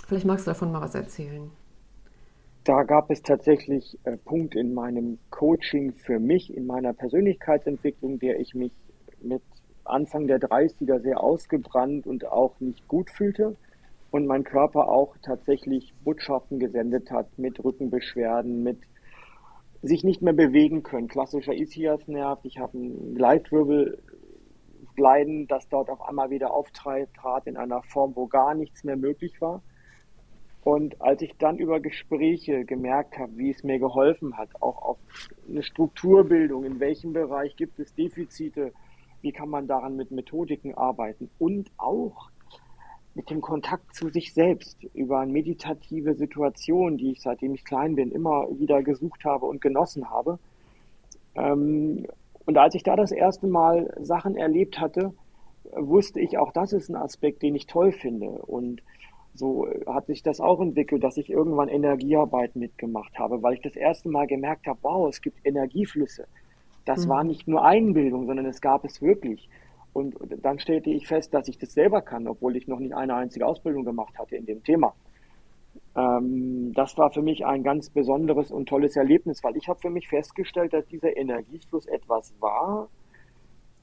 [0.07, 1.51] Vielleicht magst du davon mal was erzählen.
[2.65, 8.41] Da gab es tatsächlich äh, Punkt in meinem Coaching für mich, in meiner Persönlichkeitsentwicklung, der
[8.41, 8.73] ich mich
[9.23, 9.43] mit
[9.85, 13.57] Anfang der 30er sehr ausgebrannt und auch nicht gut fühlte
[14.11, 18.79] und mein Körper auch tatsächlich Botschaften gesendet hat mit Rückenbeschwerden, mit
[19.83, 21.09] sich nicht mehr bewegen können.
[21.09, 28.17] Klassischer Ischiasnerv, ich habe ein Gleitwirbelgleiden, das dort auf einmal wieder auftrat in einer Form,
[28.17, 29.63] wo gar nichts mehr möglich war.
[30.65, 34.99] Und als ich dann über Gespräche gemerkt habe, wie es mir geholfen hat, auch auf
[35.49, 38.73] eine Strukturbildung, in welchem Bereich gibt es Defizite,
[39.23, 42.31] wie kann man daran mit Methodiken arbeiten und auch
[43.19, 48.13] mit dem Kontakt zu sich selbst über meditative Situationen, die ich seitdem ich klein bin
[48.13, 50.39] immer wieder gesucht habe und genossen habe.
[51.35, 52.07] Ähm,
[52.47, 55.13] und als ich da das erste Mal Sachen erlebt hatte,
[55.75, 58.29] wusste ich auch, das ist ein Aspekt, den ich toll finde.
[58.29, 58.83] Und
[59.35, 63.75] so hat sich das auch entwickelt, dass ich irgendwann Energiearbeit mitgemacht habe, weil ich das
[63.75, 66.29] erste Mal gemerkt habe, wow, es gibt Energieflüsse.
[66.85, 67.11] Das mhm.
[67.11, 69.49] war nicht nur Einbildung, sondern es gab es wirklich.
[69.93, 73.15] Und dann stellte ich fest, dass ich das selber kann, obwohl ich noch nicht eine
[73.15, 74.95] einzige Ausbildung gemacht hatte in dem Thema.
[75.97, 79.91] Ähm, das war für mich ein ganz besonderes und tolles Erlebnis, weil ich habe für
[79.91, 82.89] mich festgestellt, dass dieser Energiefluss etwas war,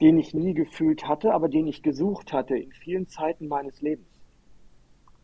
[0.02, 4.08] den ich nie gefühlt hatte, aber den ich gesucht hatte in vielen Zeiten meines Lebens.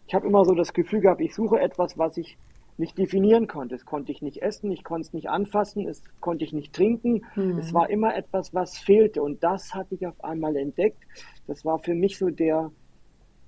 [0.08, 2.38] Ich habe immer so das Gefühl gehabt, ich suche etwas, was ich
[2.82, 3.76] nicht definieren konnte.
[3.76, 7.24] Es konnte ich nicht essen, ich konnte es nicht anfassen, es konnte ich nicht trinken.
[7.36, 7.60] Mhm.
[7.60, 9.22] Es war immer etwas, was fehlte.
[9.22, 11.02] Und das hatte ich auf einmal entdeckt.
[11.48, 12.72] Das war für mich so der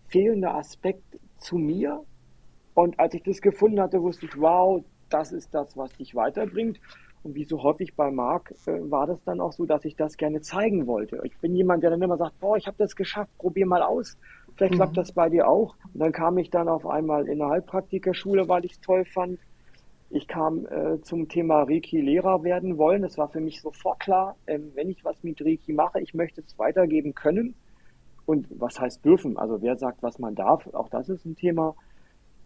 [0.05, 2.01] fehlende Aspekt zu mir.
[2.75, 6.79] Und als ich das gefunden hatte, wusste ich, wow, das ist das, was dich weiterbringt.
[7.23, 10.17] Und wie so häufig bei Marc äh, war das dann auch so, dass ich das
[10.17, 11.21] gerne zeigen wollte.
[11.23, 14.17] Ich bin jemand, der dann immer sagt, boah, ich habe das geschafft, probier mal aus.
[14.55, 14.77] Vielleicht mhm.
[14.77, 15.75] klappt das bei dir auch.
[15.93, 19.39] Und dann kam ich dann auf einmal in eine Heilpraktikerschule, weil ich es toll fand.
[20.09, 23.01] Ich kam äh, zum Thema Reiki-Lehrer werden wollen.
[23.01, 26.41] Das war für mich sofort klar, ähm, wenn ich was mit Reiki mache, ich möchte
[26.41, 27.55] es weitergeben können.
[28.25, 29.37] Und was heißt dürfen?
[29.37, 30.67] Also wer sagt, was man darf?
[30.73, 31.75] Auch das ist ein Thema.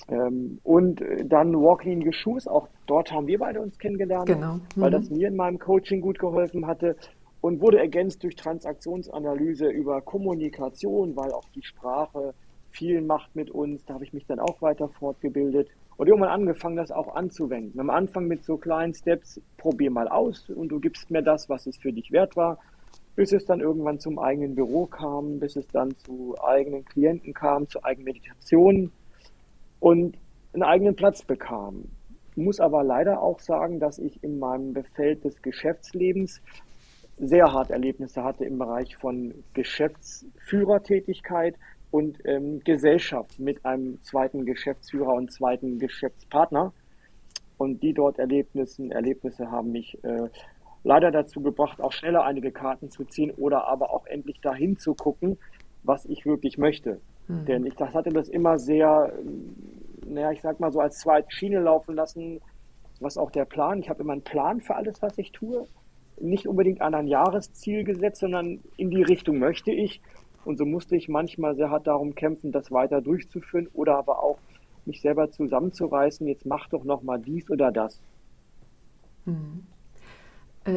[0.08, 4.56] Ähm, und äh, dann Walking in Geschoss, auch dort haben wir beide uns kennengelernt, genau.
[4.56, 4.62] Mhm.
[4.76, 6.96] weil das mir in meinem Coaching gut geholfen hatte
[7.48, 12.34] und wurde ergänzt durch Transaktionsanalyse über Kommunikation, weil auch die Sprache
[12.72, 13.86] viel macht mit uns.
[13.86, 17.80] Da habe ich mich dann auch weiter fortgebildet und irgendwann angefangen, das auch anzuwenden.
[17.80, 21.68] Am Anfang mit so kleinen Steps, probier mal aus und du gibst mir das, was
[21.68, 22.60] es für dich wert war,
[23.16, 27.70] bis es dann irgendwann zum eigenen Büro kam, bis es dann zu eigenen Klienten kam,
[27.70, 28.92] zu eigenen Meditationen
[29.80, 30.18] und
[30.52, 31.86] einen eigenen Platz bekam.
[32.32, 36.42] Ich muss aber leider auch sagen, dass ich in meinem Feld des Geschäftslebens
[37.18, 41.56] sehr hart Erlebnisse hatte im Bereich von Geschäftsführertätigkeit
[41.90, 46.74] und ähm, Gesellschaft mit einem zweiten Geschäftsführer und zweiten Geschäftspartner.
[47.58, 50.30] Und die dort Erlebnissen, Erlebnisse haben mich äh,
[50.84, 54.94] leider dazu gebracht, auch schneller einige Karten zu ziehen oder aber auch endlich dahin zu
[54.94, 55.40] gucken,
[55.84, 57.02] was ich wirklich möchte.
[57.28, 57.46] Mhm.
[57.46, 59.12] Denn ich das hatte das immer sehr
[60.08, 62.42] naja, ich sag mal so als zweite Schiene laufen lassen,
[63.00, 63.80] was auch der Plan.
[63.80, 65.68] Ich habe immer einen Plan für alles, was ich tue.
[66.20, 70.02] Nicht unbedingt an ein Jahresziel gesetzt, sondern in die Richtung möchte ich.
[70.46, 74.38] Und so musste ich manchmal sehr hart darum kämpfen, das weiter durchzuführen oder aber auch
[74.86, 76.26] mich selber zusammenzureißen.
[76.28, 78.00] Jetzt mach doch noch mal dies oder das.
[79.26, 79.66] Mhm.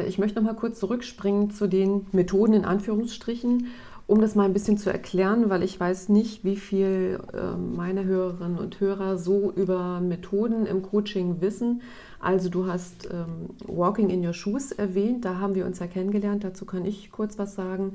[0.07, 3.67] Ich möchte noch mal kurz zurückspringen zu den Methoden in Anführungsstrichen
[4.11, 8.03] um das mal ein bisschen zu erklären, weil ich weiß nicht, wie viel äh, meine
[8.03, 11.81] Hörerinnen und Hörer so über Methoden im Coaching wissen.
[12.19, 16.43] Also du hast ähm, Walking in Your Shoes erwähnt, da haben wir uns ja kennengelernt,
[16.43, 17.93] dazu kann ich kurz was sagen.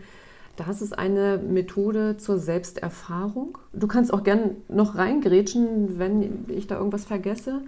[0.56, 3.58] Das ist eine Methode zur Selbsterfahrung.
[3.74, 7.60] Du kannst auch gern noch reingrätschen, wenn ich da irgendwas vergesse.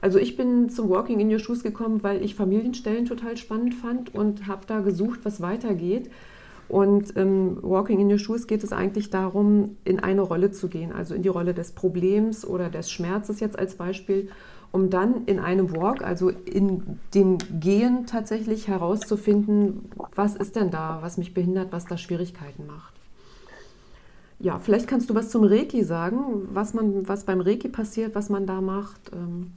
[0.00, 4.14] Also ich bin zum Walking in Your Shoes gekommen, weil ich Familienstellen total spannend fand
[4.14, 6.08] und habe da gesucht, was weitergeht.
[6.68, 10.92] Und ähm, Walking in Your Shoes geht es eigentlich darum, in eine Rolle zu gehen,
[10.92, 14.30] also in die Rolle des Problems oder des Schmerzes jetzt als Beispiel,
[14.72, 20.98] um dann in einem Walk, also in dem Gehen tatsächlich herauszufinden, was ist denn da,
[21.02, 22.94] was mich behindert, was da Schwierigkeiten macht.
[24.38, 28.28] Ja, vielleicht kannst du was zum Reiki sagen, was, man, was beim Reiki passiert, was
[28.28, 29.52] man da macht, ähm,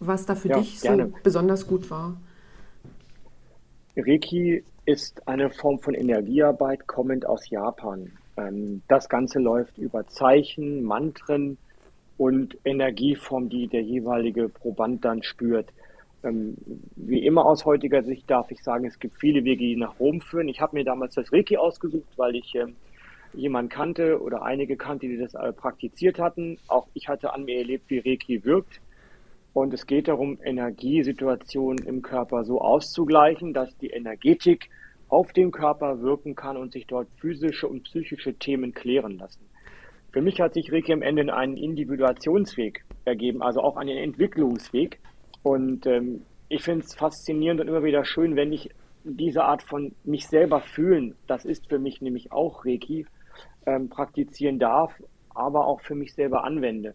[0.00, 1.06] was da für ja, dich gerne.
[1.08, 2.16] so besonders gut war.
[3.96, 8.12] Reiki ist eine Form von Energiearbeit kommend aus Japan.
[8.36, 11.56] Ähm, das Ganze läuft über Zeichen, Mantren
[12.18, 15.70] und Energieform, die der jeweilige Proband dann spürt.
[16.22, 16.56] Ähm,
[16.96, 20.20] wie immer aus heutiger Sicht darf ich sagen, es gibt viele Wege, die nach Rom
[20.20, 20.48] führen.
[20.48, 22.76] Ich habe mir damals das Reiki ausgesucht, weil ich ähm,
[23.32, 26.58] jemanden kannte oder einige kannte, die das praktiziert hatten.
[26.68, 28.80] Auch ich hatte an mir erlebt, wie Reiki wirkt.
[29.54, 34.68] Und es geht darum, Energiesituationen im Körper so auszugleichen, dass die Energetik
[35.08, 39.46] auf den Körper wirken kann und sich dort physische und psychische Themen klären lassen.
[40.12, 44.98] Für mich hat sich Reiki am Ende einen Individuationsweg ergeben, also auch einen Entwicklungsweg.
[45.44, 48.70] Und ähm, ich finde es faszinierend und immer wieder schön, wenn ich
[49.04, 53.06] diese Art von mich selber fühlen, das ist für mich nämlich auch Reiki,
[53.66, 54.92] ähm, praktizieren darf,
[55.34, 56.94] aber auch für mich selber anwende.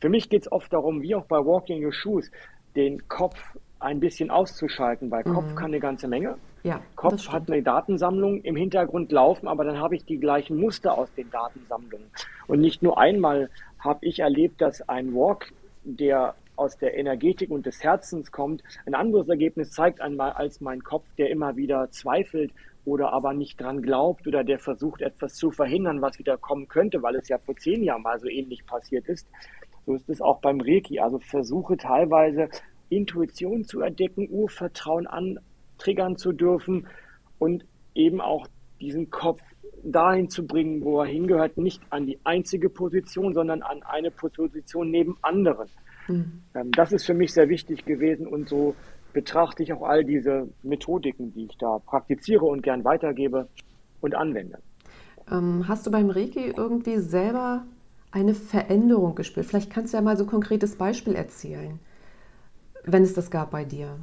[0.00, 2.30] Für mich geht es oft darum, wie auch bei Walking Your Shoes,
[2.76, 3.38] den Kopf
[3.80, 5.34] ein bisschen auszuschalten, weil mhm.
[5.34, 6.36] Kopf kann eine ganze Menge.
[6.64, 10.96] Ja, Kopf hat eine Datensammlung im Hintergrund laufen, aber dann habe ich die gleichen Muster
[10.98, 12.10] aus den Datensammlungen.
[12.46, 15.52] Und nicht nur einmal habe ich erlebt, dass ein Walk,
[15.84, 20.82] der aus der Energetik und des Herzens kommt, ein anderes Ergebnis zeigt einmal als mein
[20.82, 22.52] Kopf, der immer wieder zweifelt
[22.84, 27.02] oder aber nicht dran glaubt oder der versucht, etwas zu verhindern, was wieder kommen könnte,
[27.02, 29.28] weil es ja vor zehn Jahren mal so ähnlich passiert ist.
[29.88, 31.00] So ist es auch beim Reiki.
[31.00, 32.50] Also versuche teilweise
[32.90, 36.86] Intuition zu erdecken, Urvertrauen antriggern zu dürfen
[37.38, 38.46] und eben auch
[38.82, 39.40] diesen Kopf
[39.82, 44.90] dahin zu bringen, wo er hingehört, nicht an die einzige Position, sondern an eine Position
[44.90, 45.68] neben anderen.
[46.06, 46.42] Mhm.
[46.72, 48.74] Das ist für mich sehr wichtig gewesen und so
[49.14, 53.48] betrachte ich auch all diese Methodiken, die ich da praktiziere und gern weitergebe
[54.02, 54.58] und anwende.
[55.30, 57.64] Ähm, hast du beim Reiki irgendwie selber
[58.10, 59.46] eine Veränderung gespürt?
[59.46, 61.78] Vielleicht kannst du ja mal so ein konkretes Beispiel erzählen,
[62.84, 63.98] wenn es das gab bei dir.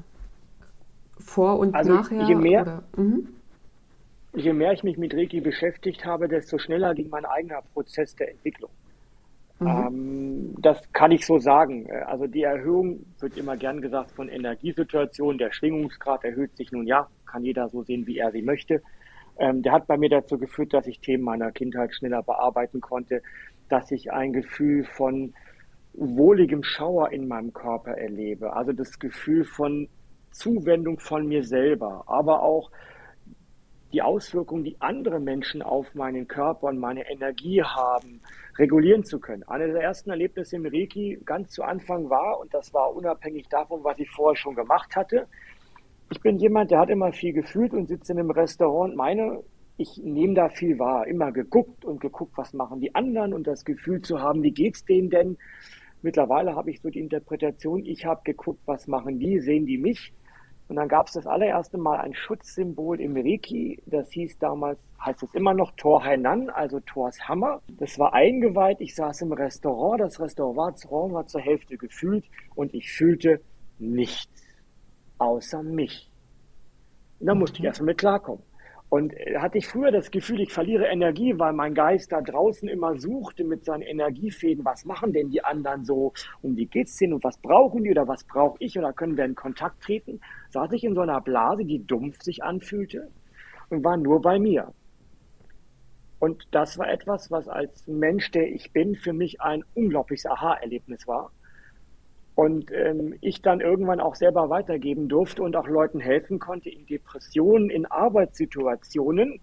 [1.19, 2.23] Vor und also nachher?
[2.23, 3.29] Je mehr, mhm.
[4.33, 8.31] je mehr ich mich mit Reiki beschäftigt habe, desto schneller ging mein eigener Prozess der
[8.31, 8.69] Entwicklung.
[9.59, 9.67] Mhm.
[9.67, 11.89] Ähm, das kann ich so sagen.
[12.05, 15.37] Also die Erhöhung wird immer gern gesagt von Energiesituationen.
[15.37, 18.81] Der Schwingungsgrad erhöht sich nun ja, kann jeder so sehen, wie er sie möchte.
[19.37, 23.21] Ähm, der hat bei mir dazu geführt, dass ich Themen meiner Kindheit schneller bearbeiten konnte,
[23.69, 25.33] dass ich ein Gefühl von
[25.93, 28.53] wohligem Schauer in meinem Körper erlebe.
[28.53, 29.87] Also das Gefühl von
[30.31, 32.69] Zuwendung von mir selber, aber auch
[33.93, 38.19] die Auswirkungen, die andere Menschen auf meinen Körper und meine Energie haben,
[38.57, 39.43] regulieren zu können.
[39.43, 43.83] Eine der ersten Erlebnisse im Reiki ganz zu Anfang war, und das war unabhängig davon,
[43.85, 45.27] was ich vorher schon gemacht hatte,
[46.11, 49.41] ich bin jemand, der hat immer viel gefühlt und sitzt in einem Restaurant meine
[49.77, 53.65] ich nehme da viel wahr, immer geguckt und geguckt, was machen die anderen und das
[53.65, 55.37] Gefühl zu haben, wie geht's denen denn?
[56.01, 60.13] Mittlerweile habe ich so die Interpretation, ich habe geguckt, was machen die, sehen die mich?
[60.67, 65.21] Und dann gab es das allererste Mal ein Schutzsymbol im Reiki, das hieß damals, heißt
[65.23, 67.61] es immer noch Tor Hainan, also Thors Hammer.
[67.67, 72.91] Das war eingeweiht, ich saß im Restaurant, das Restaurant war zur Hälfte gefüllt und ich
[72.91, 73.41] fühlte
[73.77, 74.43] nichts
[75.19, 76.11] außer mich.
[77.19, 77.67] Und da musste ich mhm.
[77.67, 78.43] erstmal mit klarkommen.
[78.95, 82.69] Und äh, hatte ich früher das Gefühl, ich verliere Energie, weil mein Geist da draußen
[82.69, 87.11] immer suchte mit seinen Energiefäden, was machen denn die anderen so, um die geht's denen
[87.11, 90.71] und was brauchen die oder was brauche ich oder können wir in Kontakt treten, saß
[90.71, 93.11] ich in so einer Blase, die dumpf sich anfühlte
[93.69, 94.73] und war nur bei mir.
[96.19, 101.05] Und das war etwas, was als Mensch, der ich bin, für mich ein unglaubliches Aha-Erlebnis
[101.05, 101.31] war.
[102.35, 106.85] Und ähm, ich dann irgendwann auch selber weitergeben durfte und auch Leuten helfen konnte in
[106.85, 109.39] Depressionen, in Arbeitssituationen,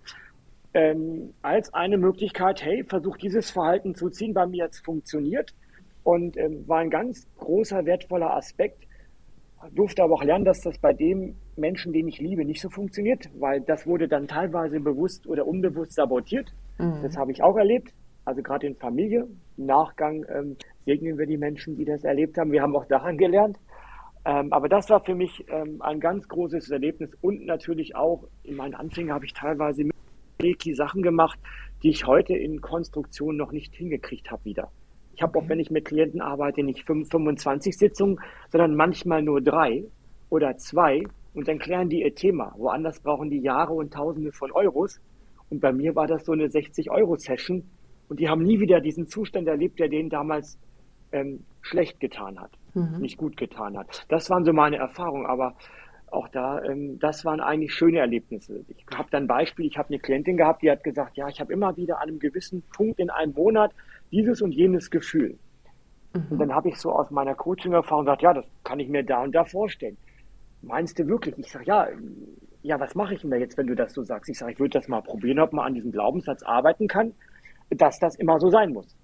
[0.74, 5.54] ähm, als eine Möglichkeit, hey, versuch dieses Verhalten zu ziehen, bei mir jetzt funktioniert.
[6.04, 8.86] Und ähm, war ein ganz großer, wertvoller Aspekt.
[9.70, 13.30] Durfte aber auch lernen, dass das bei dem Menschen, den ich liebe, nicht so funktioniert,
[13.38, 16.52] weil das wurde dann teilweise bewusst oder unbewusst sabotiert.
[16.78, 17.02] Mhm.
[17.02, 17.92] Das habe ich auch erlebt.
[18.24, 19.26] Also gerade in Familie.
[19.56, 22.52] Im Nachgang ähm, segnen wir die Menschen, die das erlebt haben.
[22.52, 23.58] Wir haben auch daran gelernt.
[24.24, 28.56] Ähm, aber das war für mich ähm, ein ganz großes Erlebnis und natürlich auch in
[28.56, 29.96] meinen Anfängen habe ich teilweise mit
[30.40, 31.38] Reiki Sachen gemacht,
[31.82, 34.70] die ich heute in Konstruktion noch nicht hingekriegt habe wieder.
[35.14, 39.84] Ich habe auch, wenn ich mit Klienten arbeite, nicht 25 Sitzungen, sondern manchmal nur drei
[40.30, 41.02] oder zwei
[41.34, 42.54] und dann klären die ihr Thema.
[42.56, 45.00] Woanders brauchen die Jahre und Tausende von Euros.
[45.50, 47.64] Und bei mir war das so eine 60-Euro-Session
[48.08, 50.58] und die haben nie wieder diesen Zustand erlebt, der denen damals
[51.12, 52.98] ähm, schlecht getan hat, mhm.
[53.00, 54.04] nicht gut getan hat.
[54.08, 55.54] Das waren so meine Erfahrungen, aber
[56.10, 58.64] auch da, ähm, das waren eigentlich schöne Erlebnisse.
[58.68, 61.40] Ich habe dann ein Beispiel, ich habe eine Klientin gehabt, die hat gesagt, ja, ich
[61.40, 63.72] habe immer wieder an einem gewissen Punkt in einem Monat
[64.10, 65.38] dieses und jenes Gefühl.
[66.14, 66.26] Mhm.
[66.30, 69.22] Und dann habe ich so aus meiner Coaching-Erfahrung gesagt, ja, das kann ich mir da
[69.22, 69.96] und da vorstellen.
[70.60, 71.36] Meinst du wirklich?
[71.38, 71.88] Ich sage, ja,
[72.62, 74.30] ja, was mache ich denn da jetzt, wenn du das so sagst?
[74.30, 77.12] Ich sage, ich würde das mal probieren, ob man an diesem Glaubenssatz arbeiten kann,
[77.76, 78.96] dass das immer so sein muss.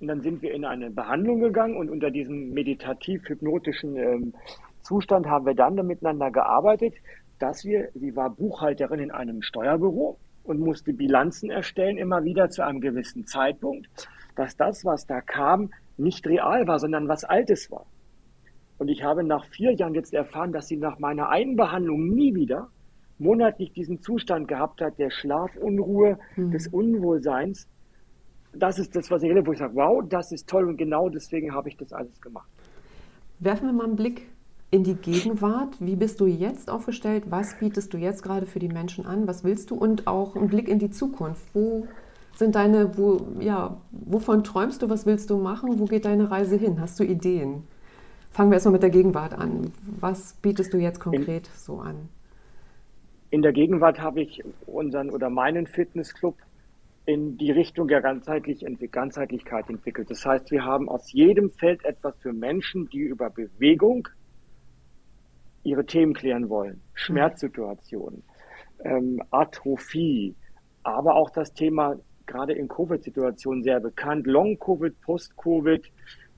[0.00, 4.34] Und dann sind wir in eine Behandlung gegangen und unter diesem meditativ-hypnotischen ähm,
[4.80, 6.94] Zustand haben wir dann miteinander gearbeitet,
[7.38, 12.64] dass wir, sie war Buchhalterin in einem Steuerbüro und musste Bilanzen erstellen, immer wieder zu
[12.64, 13.88] einem gewissen Zeitpunkt,
[14.34, 17.86] dass das, was da kam, nicht real war, sondern was Altes war.
[18.78, 22.68] Und ich habe nach vier Jahren jetzt erfahren, dass sie nach meiner Einbehandlung nie wieder
[23.18, 26.50] monatlich diesen Zustand gehabt hat, der Schlafunruhe, mhm.
[26.50, 27.68] des Unwohlseins.
[28.54, 31.08] Das ist das, was ich erlebe, wo ich sage, wow, das ist toll und genau
[31.08, 32.48] deswegen habe ich das alles gemacht.
[33.38, 34.28] Werfen wir mal einen Blick
[34.70, 35.76] in die Gegenwart.
[35.80, 37.24] Wie bist du jetzt aufgestellt?
[37.28, 39.26] Was bietest du jetzt gerade für die Menschen an?
[39.26, 39.74] Was willst du?
[39.74, 41.42] Und auch ein Blick in die Zukunft.
[41.54, 41.86] Wo
[42.36, 44.88] sind deine, wo, ja, wovon träumst du?
[44.88, 45.78] Was willst du machen?
[45.78, 46.80] Wo geht deine Reise hin?
[46.80, 47.64] Hast du Ideen?
[48.30, 49.72] Fangen wir erstmal mit der Gegenwart an.
[50.00, 52.08] Was bietest du jetzt konkret in, so an?
[53.30, 56.36] In der Gegenwart habe ich unseren oder meinen Fitnessclub
[57.04, 60.10] in die Richtung der Ganzheitlich Ganzheitlichkeit entwickelt.
[60.10, 64.08] Das heißt, wir haben aus jedem Feld etwas für Menschen, die über Bewegung,
[65.64, 66.80] ihre Themen klären wollen.
[66.94, 68.22] Schmerzsituationen,
[68.84, 70.34] ähm, Atrophie,
[70.82, 75.90] aber auch das Thema gerade in Covid-Situationen sehr bekannt, Long-Covid, Post-Covid,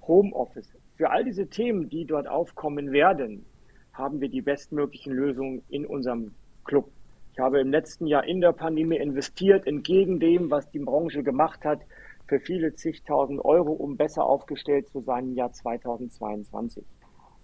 [0.06, 0.68] Homeoffice.
[0.96, 3.44] Für all diese Themen, die dort aufkommen werden,
[3.92, 6.32] haben wir die bestmöglichen Lösungen in unserem
[6.64, 6.90] Club.
[7.34, 11.64] Ich habe im letzten Jahr in der Pandemie investiert, entgegen dem, was die Branche gemacht
[11.64, 11.80] hat,
[12.28, 16.84] für viele zigtausend Euro, um besser aufgestellt zu sein im Jahr 2022.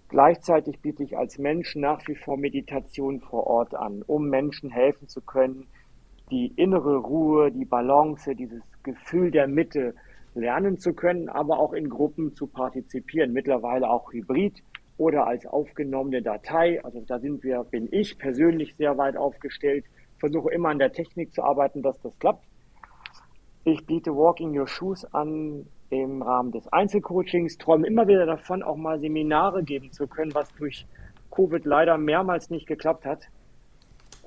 [0.07, 5.09] Gleichzeitig biete ich als Mensch nach wie vor Meditation vor Ort an, um Menschen helfen
[5.09, 5.67] zu können,
[6.31, 9.93] die innere Ruhe, die Balance, dieses Gefühl der Mitte
[10.33, 14.63] lernen zu können, aber auch in Gruppen zu partizipieren, mittlerweile auch hybrid
[15.01, 16.79] oder als aufgenommene Datei.
[16.85, 19.83] Also da sind wir, bin ich persönlich sehr weit aufgestellt,
[20.19, 22.45] versuche immer an der Technik zu arbeiten, dass das klappt.
[23.63, 28.77] Ich biete Walking Your Shoes an, im Rahmen des Einzelcoachings, träume immer wieder davon, auch
[28.77, 30.85] mal Seminare geben zu können, was durch
[31.31, 33.23] Covid leider mehrmals nicht geklappt hat.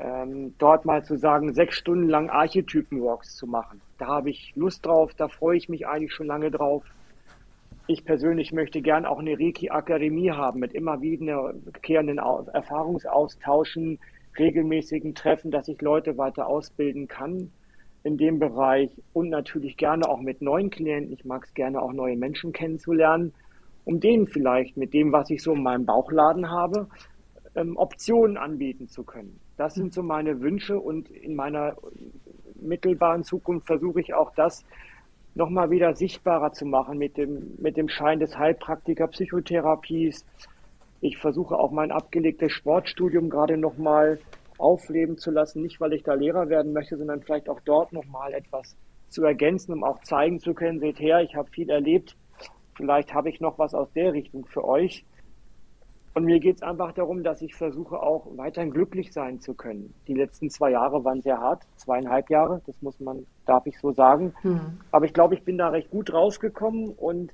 [0.01, 3.81] Ähm, dort mal zu sagen, sechs Stunden lang Archetypen-Walks zu machen.
[3.99, 6.83] Da habe ich Lust drauf, da freue ich mich eigentlich schon lange drauf.
[7.87, 13.99] Ich persönlich möchte gern auch eine Reiki-Akademie haben mit immer wiederkehrenden Erfahrungsaustauschen,
[14.39, 17.51] regelmäßigen Treffen, dass ich Leute weiter ausbilden kann
[18.03, 21.13] in dem Bereich und natürlich gerne auch mit neuen Klienten.
[21.13, 23.35] Ich mag es gerne auch neue Menschen kennenzulernen,
[23.85, 26.89] um denen vielleicht mit dem, was ich so in meinem Bauchladen habe,
[27.55, 29.41] ähm, Optionen anbieten zu können.
[29.59, 31.77] Das sind so meine Wünsche und in meiner
[32.61, 34.65] mittelbaren Zukunft versuche ich auch das
[35.35, 40.25] nochmal wieder sichtbarer zu machen mit dem, mit dem Schein des Heilpraktiker Psychotherapies.
[41.01, 44.19] Ich versuche auch mein abgelegtes Sportstudium gerade nochmal
[44.59, 48.33] aufleben zu lassen, nicht weil ich da Lehrer werden möchte, sondern vielleicht auch dort nochmal
[48.33, 48.77] etwas
[49.09, 52.17] zu ergänzen, um auch zeigen zu können, seht her, ich habe viel erlebt,
[52.77, 55.05] vielleicht habe ich noch was aus der Richtung für euch.
[56.15, 59.93] Und mir geht es einfach darum, dass ich versuche auch weiterhin glücklich sein zu können.
[60.07, 63.93] Die letzten zwei Jahre waren sehr hart, zweieinhalb Jahre, das muss man, darf ich so
[63.93, 64.33] sagen.
[64.45, 64.79] Mhm.
[64.93, 67.33] Aber ich glaube, ich bin da recht gut rausgekommen und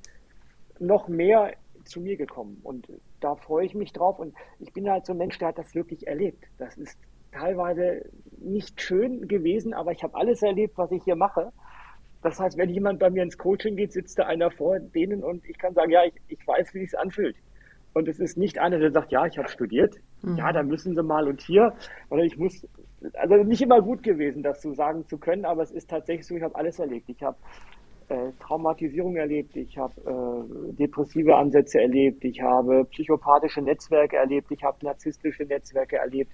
[0.78, 1.52] noch mehr
[1.84, 2.58] zu mir gekommen.
[2.62, 2.88] Und
[3.20, 4.18] da freue ich mich drauf.
[4.18, 6.44] Und ich bin halt so ein Mensch, der hat das wirklich erlebt.
[6.56, 6.98] Das ist
[7.32, 8.08] teilweise
[8.38, 11.52] nicht schön gewesen, aber ich habe alles erlebt, was ich hier mache.
[12.22, 15.44] Das heißt, wenn jemand bei mir ins Coaching geht, sitzt da einer vor denen und
[15.44, 17.36] ich kann sagen, ja, ich, ich weiß, wie es anfühlt.
[17.92, 20.36] Und es ist nicht einer, der sagt, ja, ich habe studiert, mhm.
[20.36, 21.72] ja, dann müssen Sie mal und hier.
[22.08, 22.66] Oder ich muss,
[23.14, 26.36] also nicht immer gut gewesen, das so sagen zu können, aber es ist tatsächlich so,
[26.36, 27.08] ich habe alles erlebt.
[27.08, 27.36] Ich habe
[28.08, 34.62] äh, Traumatisierung erlebt, ich habe äh, depressive Ansätze erlebt, ich habe psychopathische Netzwerke erlebt, ich
[34.62, 36.32] habe narzisstische Netzwerke erlebt.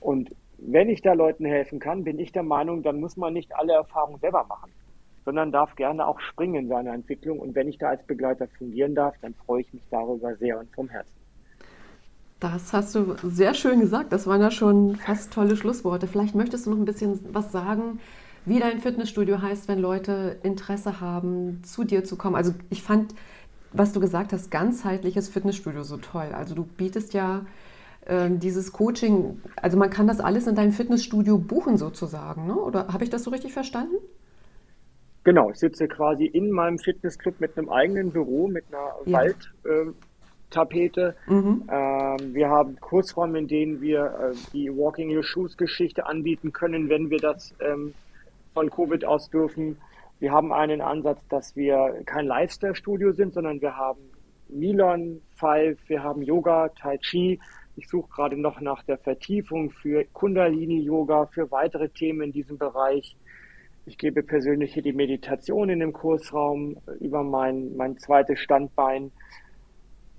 [0.00, 3.54] Und wenn ich da Leuten helfen kann, bin ich der Meinung, dann muss man nicht
[3.54, 4.70] alle Erfahrungen selber machen,
[5.26, 7.40] sondern darf gerne auch springen in seiner Entwicklung.
[7.40, 10.72] Und wenn ich da als Begleiter fungieren darf, dann freue ich mich darüber sehr und
[10.74, 11.12] vom Herzen.
[12.38, 14.12] Das hast du sehr schön gesagt.
[14.12, 16.06] Das waren ja schon fast tolle Schlussworte.
[16.06, 17.98] Vielleicht möchtest du noch ein bisschen was sagen,
[18.44, 22.36] wie dein Fitnessstudio heißt, wenn Leute Interesse haben, zu dir zu kommen.
[22.36, 23.12] Also ich fand,
[23.72, 26.28] was du gesagt hast, ganzheitliches Fitnessstudio so toll.
[26.32, 27.44] Also du bietest ja
[28.04, 32.54] äh, dieses Coaching, also man kann das alles in deinem Fitnessstudio buchen sozusagen, ne?
[32.54, 33.96] oder habe ich das so richtig verstanden?
[35.26, 39.34] Genau, ich sitze quasi in meinem Fitnessclub mit einem eigenen Büro, mit einer ja.
[39.64, 41.16] Waldtapete.
[41.26, 41.68] Äh, mhm.
[41.68, 46.88] ähm, wir haben Kursräume, in denen wir äh, die Walking Your Shoes Geschichte anbieten können,
[46.88, 47.92] wenn wir das ähm,
[48.54, 49.78] von Covid aus dürfen.
[50.20, 53.98] Wir haben einen Ansatz, dass wir kein Lifestyle-Studio sind, sondern wir haben
[54.48, 57.40] Milon, Five, wir haben Yoga, Tai Chi.
[57.74, 63.16] Ich suche gerade noch nach der Vertiefung für Kundalini-Yoga, für weitere Themen in diesem Bereich.
[63.86, 69.12] Ich gebe persönlich hier die Meditation in dem Kursraum über mein, mein zweites Standbein.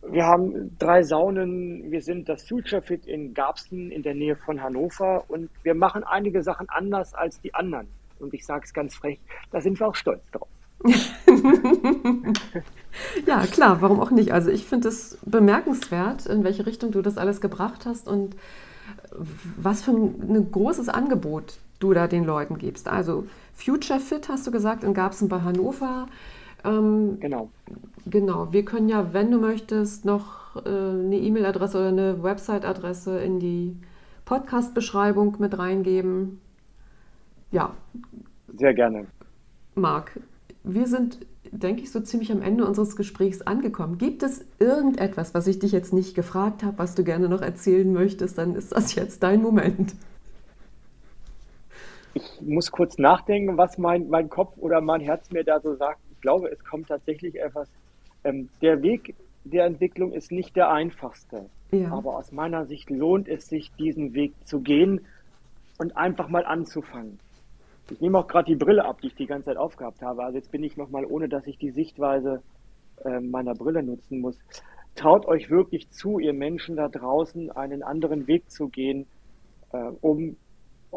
[0.09, 1.91] Wir haben drei Saunen.
[1.91, 6.05] Wir sind das Future Fit in Garbsen in der Nähe von Hannover und wir machen
[6.05, 7.87] einige Sachen anders als die anderen
[8.19, 9.19] und ich sage es ganz frech,
[9.51, 10.47] da sind wir auch stolz drauf.
[13.25, 14.31] ja, klar, warum auch nicht?
[14.31, 18.35] Also ich finde es bemerkenswert, in welche Richtung du das alles gebracht hast und
[19.57, 22.87] was für ein, ein großes Angebot du da den Leuten gibst.
[22.87, 26.07] Also Future Fit hast du gesagt, in Garbsen bei Hannover.
[26.63, 27.49] Ähm, genau.
[28.05, 33.39] Genau, wir können ja, wenn du möchtest, noch äh, eine E-Mail-Adresse oder eine Website-Adresse in
[33.39, 33.77] die
[34.25, 36.39] Podcast-Beschreibung mit reingeben.
[37.51, 37.73] Ja.
[38.57, 39.07] Sehr gerne.
[39.75, 40.19] Marc,
[40.63, 41.19] wir sind,
[41.51, 43.97] denke ich, so ziemlich am Ende unseres Gesprächs angekommen.
[43.97, 47.91] Gibt es irgendetwas, was ich dich jetzt nicht gefragt habe, was du gerne noch erzählen
[47.91, 48.37] möchtest?
[48.37, 49.93] Dann ist das jetzt dein Moment.
[52.17, 55.99] Ich muss kurz nachdenken, was mein, mein Kopf oder mein Herz mir da so sagt.
[56.11, 57.69] Ich glaube, es kommt tatsächlich etwas.
[58.23, 59.13] Ähm, der Weg
[59.43, 61.45] der Entwicklung ist nicht der einfachste.
[61.71, 61.91] Ja.
[61.91, 65.01] Aber aus meiner Sicht lohnt es sich, diesen Weg zu gehen
[65.77, 67.19] und einfach mal anzufangen.
[67.91, 70.23] Ich nehme auch gerade die Brille ab, die ich die ganze Zeit aufgehabt habe.
[70.23, 72.41] Also jetzt bin ich nochmal, ohne dass ich die Sichtweise
[73.05, 74.39] äh, meiner Brille nutzen muss.
[74.95, 79.05] Traut euch wirklich zu, ihr Menschen da draußen, einen anderen Weg zu gehen,
[79.71, 80.35] äh, um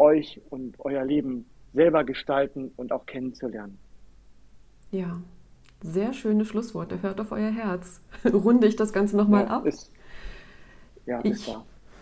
[0.00, 3.78] euch und euer Leben selber gestalten und auch kennenzulernen.
[4.90, 5.20] Ja,
[5.82, 7.02] sehr schöne Schlussworte.
[7.02, 8.00] Hört auf euer Herz.
[8.24, 9.66] Runde ich das Ganze nochmal ja, ab.
[9.66, 9.92] Ist,
[11.06, 11.54] ja, ich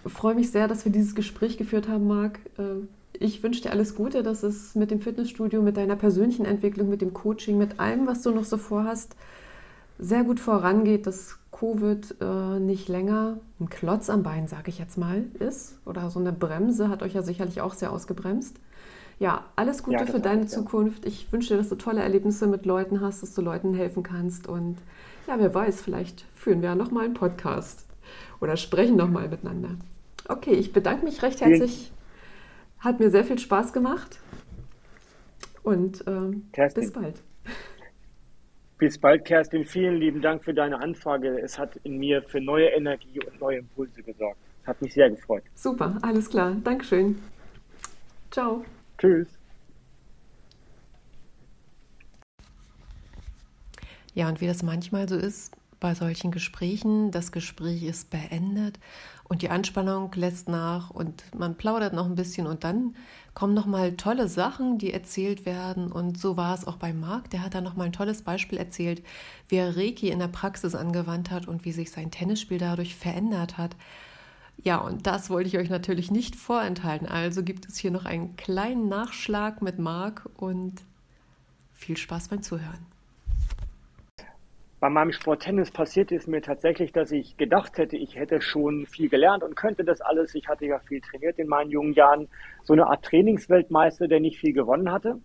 [0.06, 2.40] freue mich sehr, dass wir dieses Gespräch geführt haben, Marc.
[2.58, 6.88] Äh, ich wünsche dir alles Gute, dass es mit dem Fitnessstudio, mit deiner persönlichen Entwicklung,
[6.88, 9.16] mit dem Coaching, mit allem, was du noch so vorhast,
[9.98, 14.96] sehr gut vorangeht, dass Covid äh, nicht länger ein Klotz am Bein, sage ich jetzt
[14.96, 15.78] mal, ist.
[15.84, 18.56] Oder so eine Bremse hat euch ja sicherlich auch sehr ausgebremst.
[19.18, 21.04] Ja, alles Gute ja, für deine heißt, Zukunft.
[21.04, 21.08] Ja.
[21.08, 24.46] Ich wünsche dir, dass du tolle Erlebnisse mit Leuten hast, dass du Leuten helfen kannst.
[24.46, 24.76] Und
[25.26, 27.84] ja, wer weiß, vielleicht führen wir ja nochmal einen Podcast
[28.40, 29.70] oder sprechen nochmal miteinander.
[30.28, 31.92] Okay, ich bedanke mich recht herzlich
[32.78, 34.18] hat mir sehr viel Spaß gemacht
[35.62, 37.22] und ähm, bis bald.
[38.78, 39.64] Bis bald, Kerstin.
[39.64, 41.40] Vielen lieben Dank für deine Anfrage.
[41.40, 44.38] Es hat in mir für neue Energie und neue Impulse gesorgt.
[44.64, 45.42] Hat mich sehr gefreut.
[45.54, 46.56] Super, alles klar.
[46.62, 47.18] Dankeschön.
[48.30, 48.64] Ciao.
[48.98, 49.26] Tschüss.
[54.14, 58.78] Ja, und wie das manchmal so ist bei solchen Gesprächen, das Gespräch ist beendet
[59.24, 62.96] und die Anspannung lässt nach und man plaudert noch ein bisschen und dann
[63.34, 67.30] kommen noch mal tolle Sachen, die erzählt werden und so war es auch bei Marc,
[67.30, 69.02] der hat da noch mal ein tolles Beispiel erzählt,
[69.48, 73.56] wie er Reiki in der Praxis angewandt hat und wie sich sein Tennisspiel dadurch verändert
[73.58, 73.76] hat.
[74.64, 77.06] Ja, und das wollte ich euch natürlich nicht vorenthalten.
[77.06, 80.82] Also gibt es hier noch einen kleinen Nachschlag mit Marc und
[81.74, 82.97] viel Spaß beim Zuhören
[84.80, 88.86] bei meinem Sport Tennis passiert ist mir tatsächlich, dass ich gedacht hätte, ich hätte schon
[88.86, 90.34] viel gelernt und könnte das alles.
[90.36, 92.28] Ich hatte ja viel trainiert in meinen jungen Jahren.
[92.62, 95.18] So eine Art Trainingsweltmeister, der nicht viel gewonnen hatte.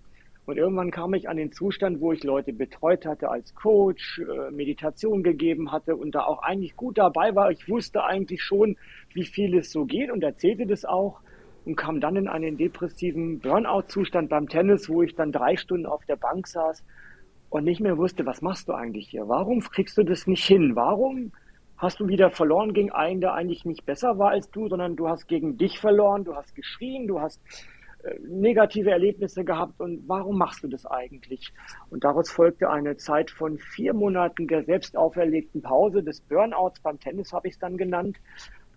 [0.46, 4.52] Und irgendwann kam ich an den Zustand, wo ich Leute betreut hatte als Coach, äh,
[4.52, 7.52] Meditation gegeben hatte und da auch eigentlich gut dabei war.
[7.52, 8.76] Ich wusste eigentlich schon,
[9.14, 11.22] wie viel es so geht und erzählte das auch.
[11.66, 16.04] und kam dann in einen depressiven Burnout-Zustand beim Tennis, wo ich dann drei Stunden auf
[16.04, 16.84] der Bank saß
[17.54, 19.28] und nicht mehr wusste, was machst du eigentlich hier?
[19.28, 20.76] Warum kriegst du das nicht hin?
[20.76, 21.32] Warum
[21.78, 25.08] hast du wieder verloren gegen einen, der eigentlich nicht besser war als du, sondern du
[25.08, 27.40] hast gegen dich verloren, du hast geschrien, du hast
[28.02, 31.54] äh, negative Erlebnisse gehabt und warum machst du das eigentlich?
[31.92, 37.00] Und daraus folgte eine Zeit von vier Monaten der selbst auferlegten Pause, des Burnouts beim
[37.00, 38.18] Tennis habe ich es dann genannt,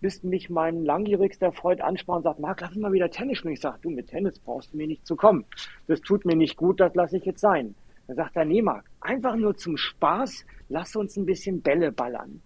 [0.03, 3.55] bis mich mein langjährigster Freund ansprach und sagt, Marc, lass mal wieder Tennis spielen.
[3.55, 5.47] Ich sage, du, mit Tennis brauchst du mir nicht zu kommen.
[5.87, 7.74] Das tut mir nicht gut, das lasse ich jetzt sein.
[8.07, 12.42] Dann sagt er, nee, Marc, einfach nur zum Spaß, lass uns ein bisschen Bälle ballern.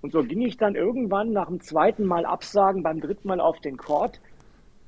[0.00, 3.60] Und so ging ich dann irgendwann nach dem zweiten Mal absagen, beim dritten Mal auf
[3.60, 4.20] den Court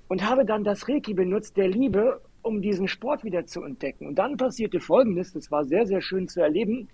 [0.09, 4.07] und habe dann das Reiki benutzt, der Liebe, um diesen Sport wieder zu entdecken.
[4.07, 6.89] Und dann passierte Folgendes, das war sehr, sehr schön zu erleben.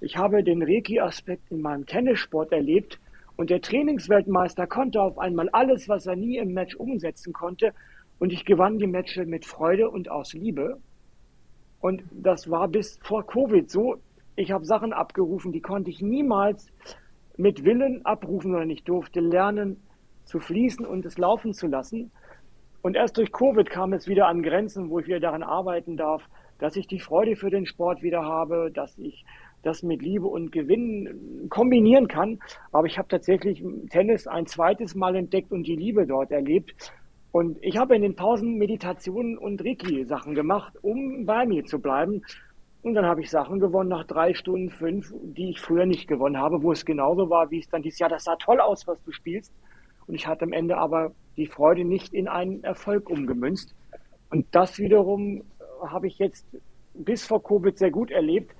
[0.00, 2.98] Ich habe den Reiki-Aspekt in meinem Tennissport erlebt
[3.36, 7.72] und der Trainingsweltmeister konnte auf einmal alles, was er nie im Match umsetzen konnte.
[8.18, 10.80] Und ich gewann die Matches mit Freude und aus Liebe.
[11.80, 13.96] Und das war bis vor Covid so.
[14.36, 16.72] Ich habe Sachen abgerufen, die konnte ich niemals
[17.36, 19.80] mit Willen abrufen, sondern ich durfte lernen
[20.24, 22.10] zu fließen und es laufen zu lassen.
[22.82, 26.22] Und erst durch Covid kam es wieder an Grenzen, wo ich wieder daran arbeiten darf,
[26.58, 29.24] dass ich die Freude für den Sport wieder habe, dass ich
[29.62, 32.38] das mit Liebe und Gewinn kombinieren kann.
[32.72, 36.92] Aber ich habe tatsächlich Tennis ein zweites Mal entdeckt und die Liebe dort erlebt.
[37.30, 42.22] Und ich habe in den Pausen Meditationen und Reiki-Sachen gemacht, um bei mir zu bleiben.
[42.82, 46.38] Und dann habe ich Sachen gewonnen nach drei Stunden, fünf, die ich früher nicht gewonnen
[46.38, 49.02] habe, wo es genauso war, wie es dann dieses Jahr, das sah toll aus, was
[49.02, 49.52] du spielst.
[50.06, 53.74] Und ich hatte am Ende aber die Freude nicht in einen Erfolg umgemünzt.
[54.30, 55.42] Und das wiederum
[55.86, 56.46] habe ich jetzt
[56.94, 58.54] bis vor Covid sehr gut erlebt,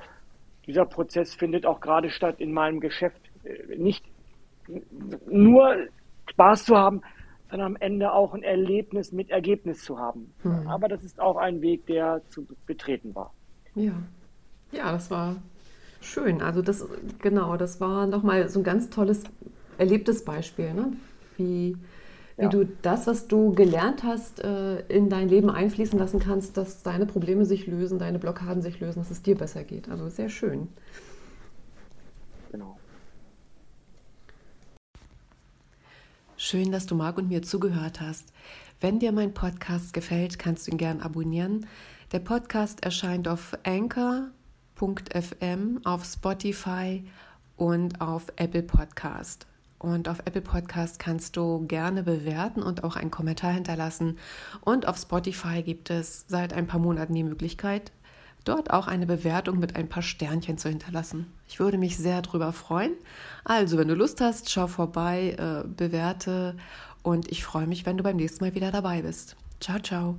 [0.68, 3.22] dieser Prozess findet auch gerade statt in meinem Geschäft.
[3.42, 4.04] Äh, nicht
[5.26, 5.86] nur
[6.30, 7.00] Spaß zu haben,
[7.50, 10.32] sondern am Ende auch ein Erlebnis mit Ergebnis zu haben.
[10.42, 10.68] Mhm.
[10.68, 13.32] Aber das ist auch ein Weg, der zu betreten war.
[13.74, 13.94] Ja,
[14.72, 15.36] ja, das war
[16.00, 16.42] schön.
[16.42, 16.86] Also das,
[17.20, 19.24] genau, das war nochmal so ein ganz tolles
[19.78, 20.92] erlebtes Beispiel, ne?
[21.36, 21.76] wie
[22.38, 22.48] wie ja.
[22.50, 27.04] du das, was du gelernt hast, äh, in dein Leben einfließen lassen kannst, dass deine
[27.04, 29.88] Probleme sich lösen, deine Blockaden sich lösen, dass es dir besser geht.
[29.88, 30.68] Also sehr schön.
[32.52, 32.77] Genau.
[36.40, 38.32] Schön, dass du Marc und mir zugehört hast.
[38.80, 41.66] Wenn dir mein Podcast gefällt, kannst du ihn gern abonnieren.
[42.12, 44.30] Der Podcast erscheint auf anchor.fm,
[45.82, 47.02] auf Spotify
[47.56, 49.48] und auf Apple Podcast.
[49.80, 54.16] Und auf Apple Podcast kannst du gerne bewerten und auch einen Kommentar hinterlassen.
[54.60, 57.90] Und auf Spotify gibt es seit ein paar Monaten die Möglichkeit,
[58.48, 61.32] dort auch eine Bewertung mit ein paar Sternchen zu hinterlassen.
[61.48, 62.92] Ich würde mich sehr darüber freuen.
[63.44, 66.56] Also, wenn du Lust hast, schau vorbei, äh, bewerte
[67.02, 69.36] und ich freue mich, wenn du beim nächsten Mal wieder dabei bist.
[69.60, 70.16] Ciao, ciao.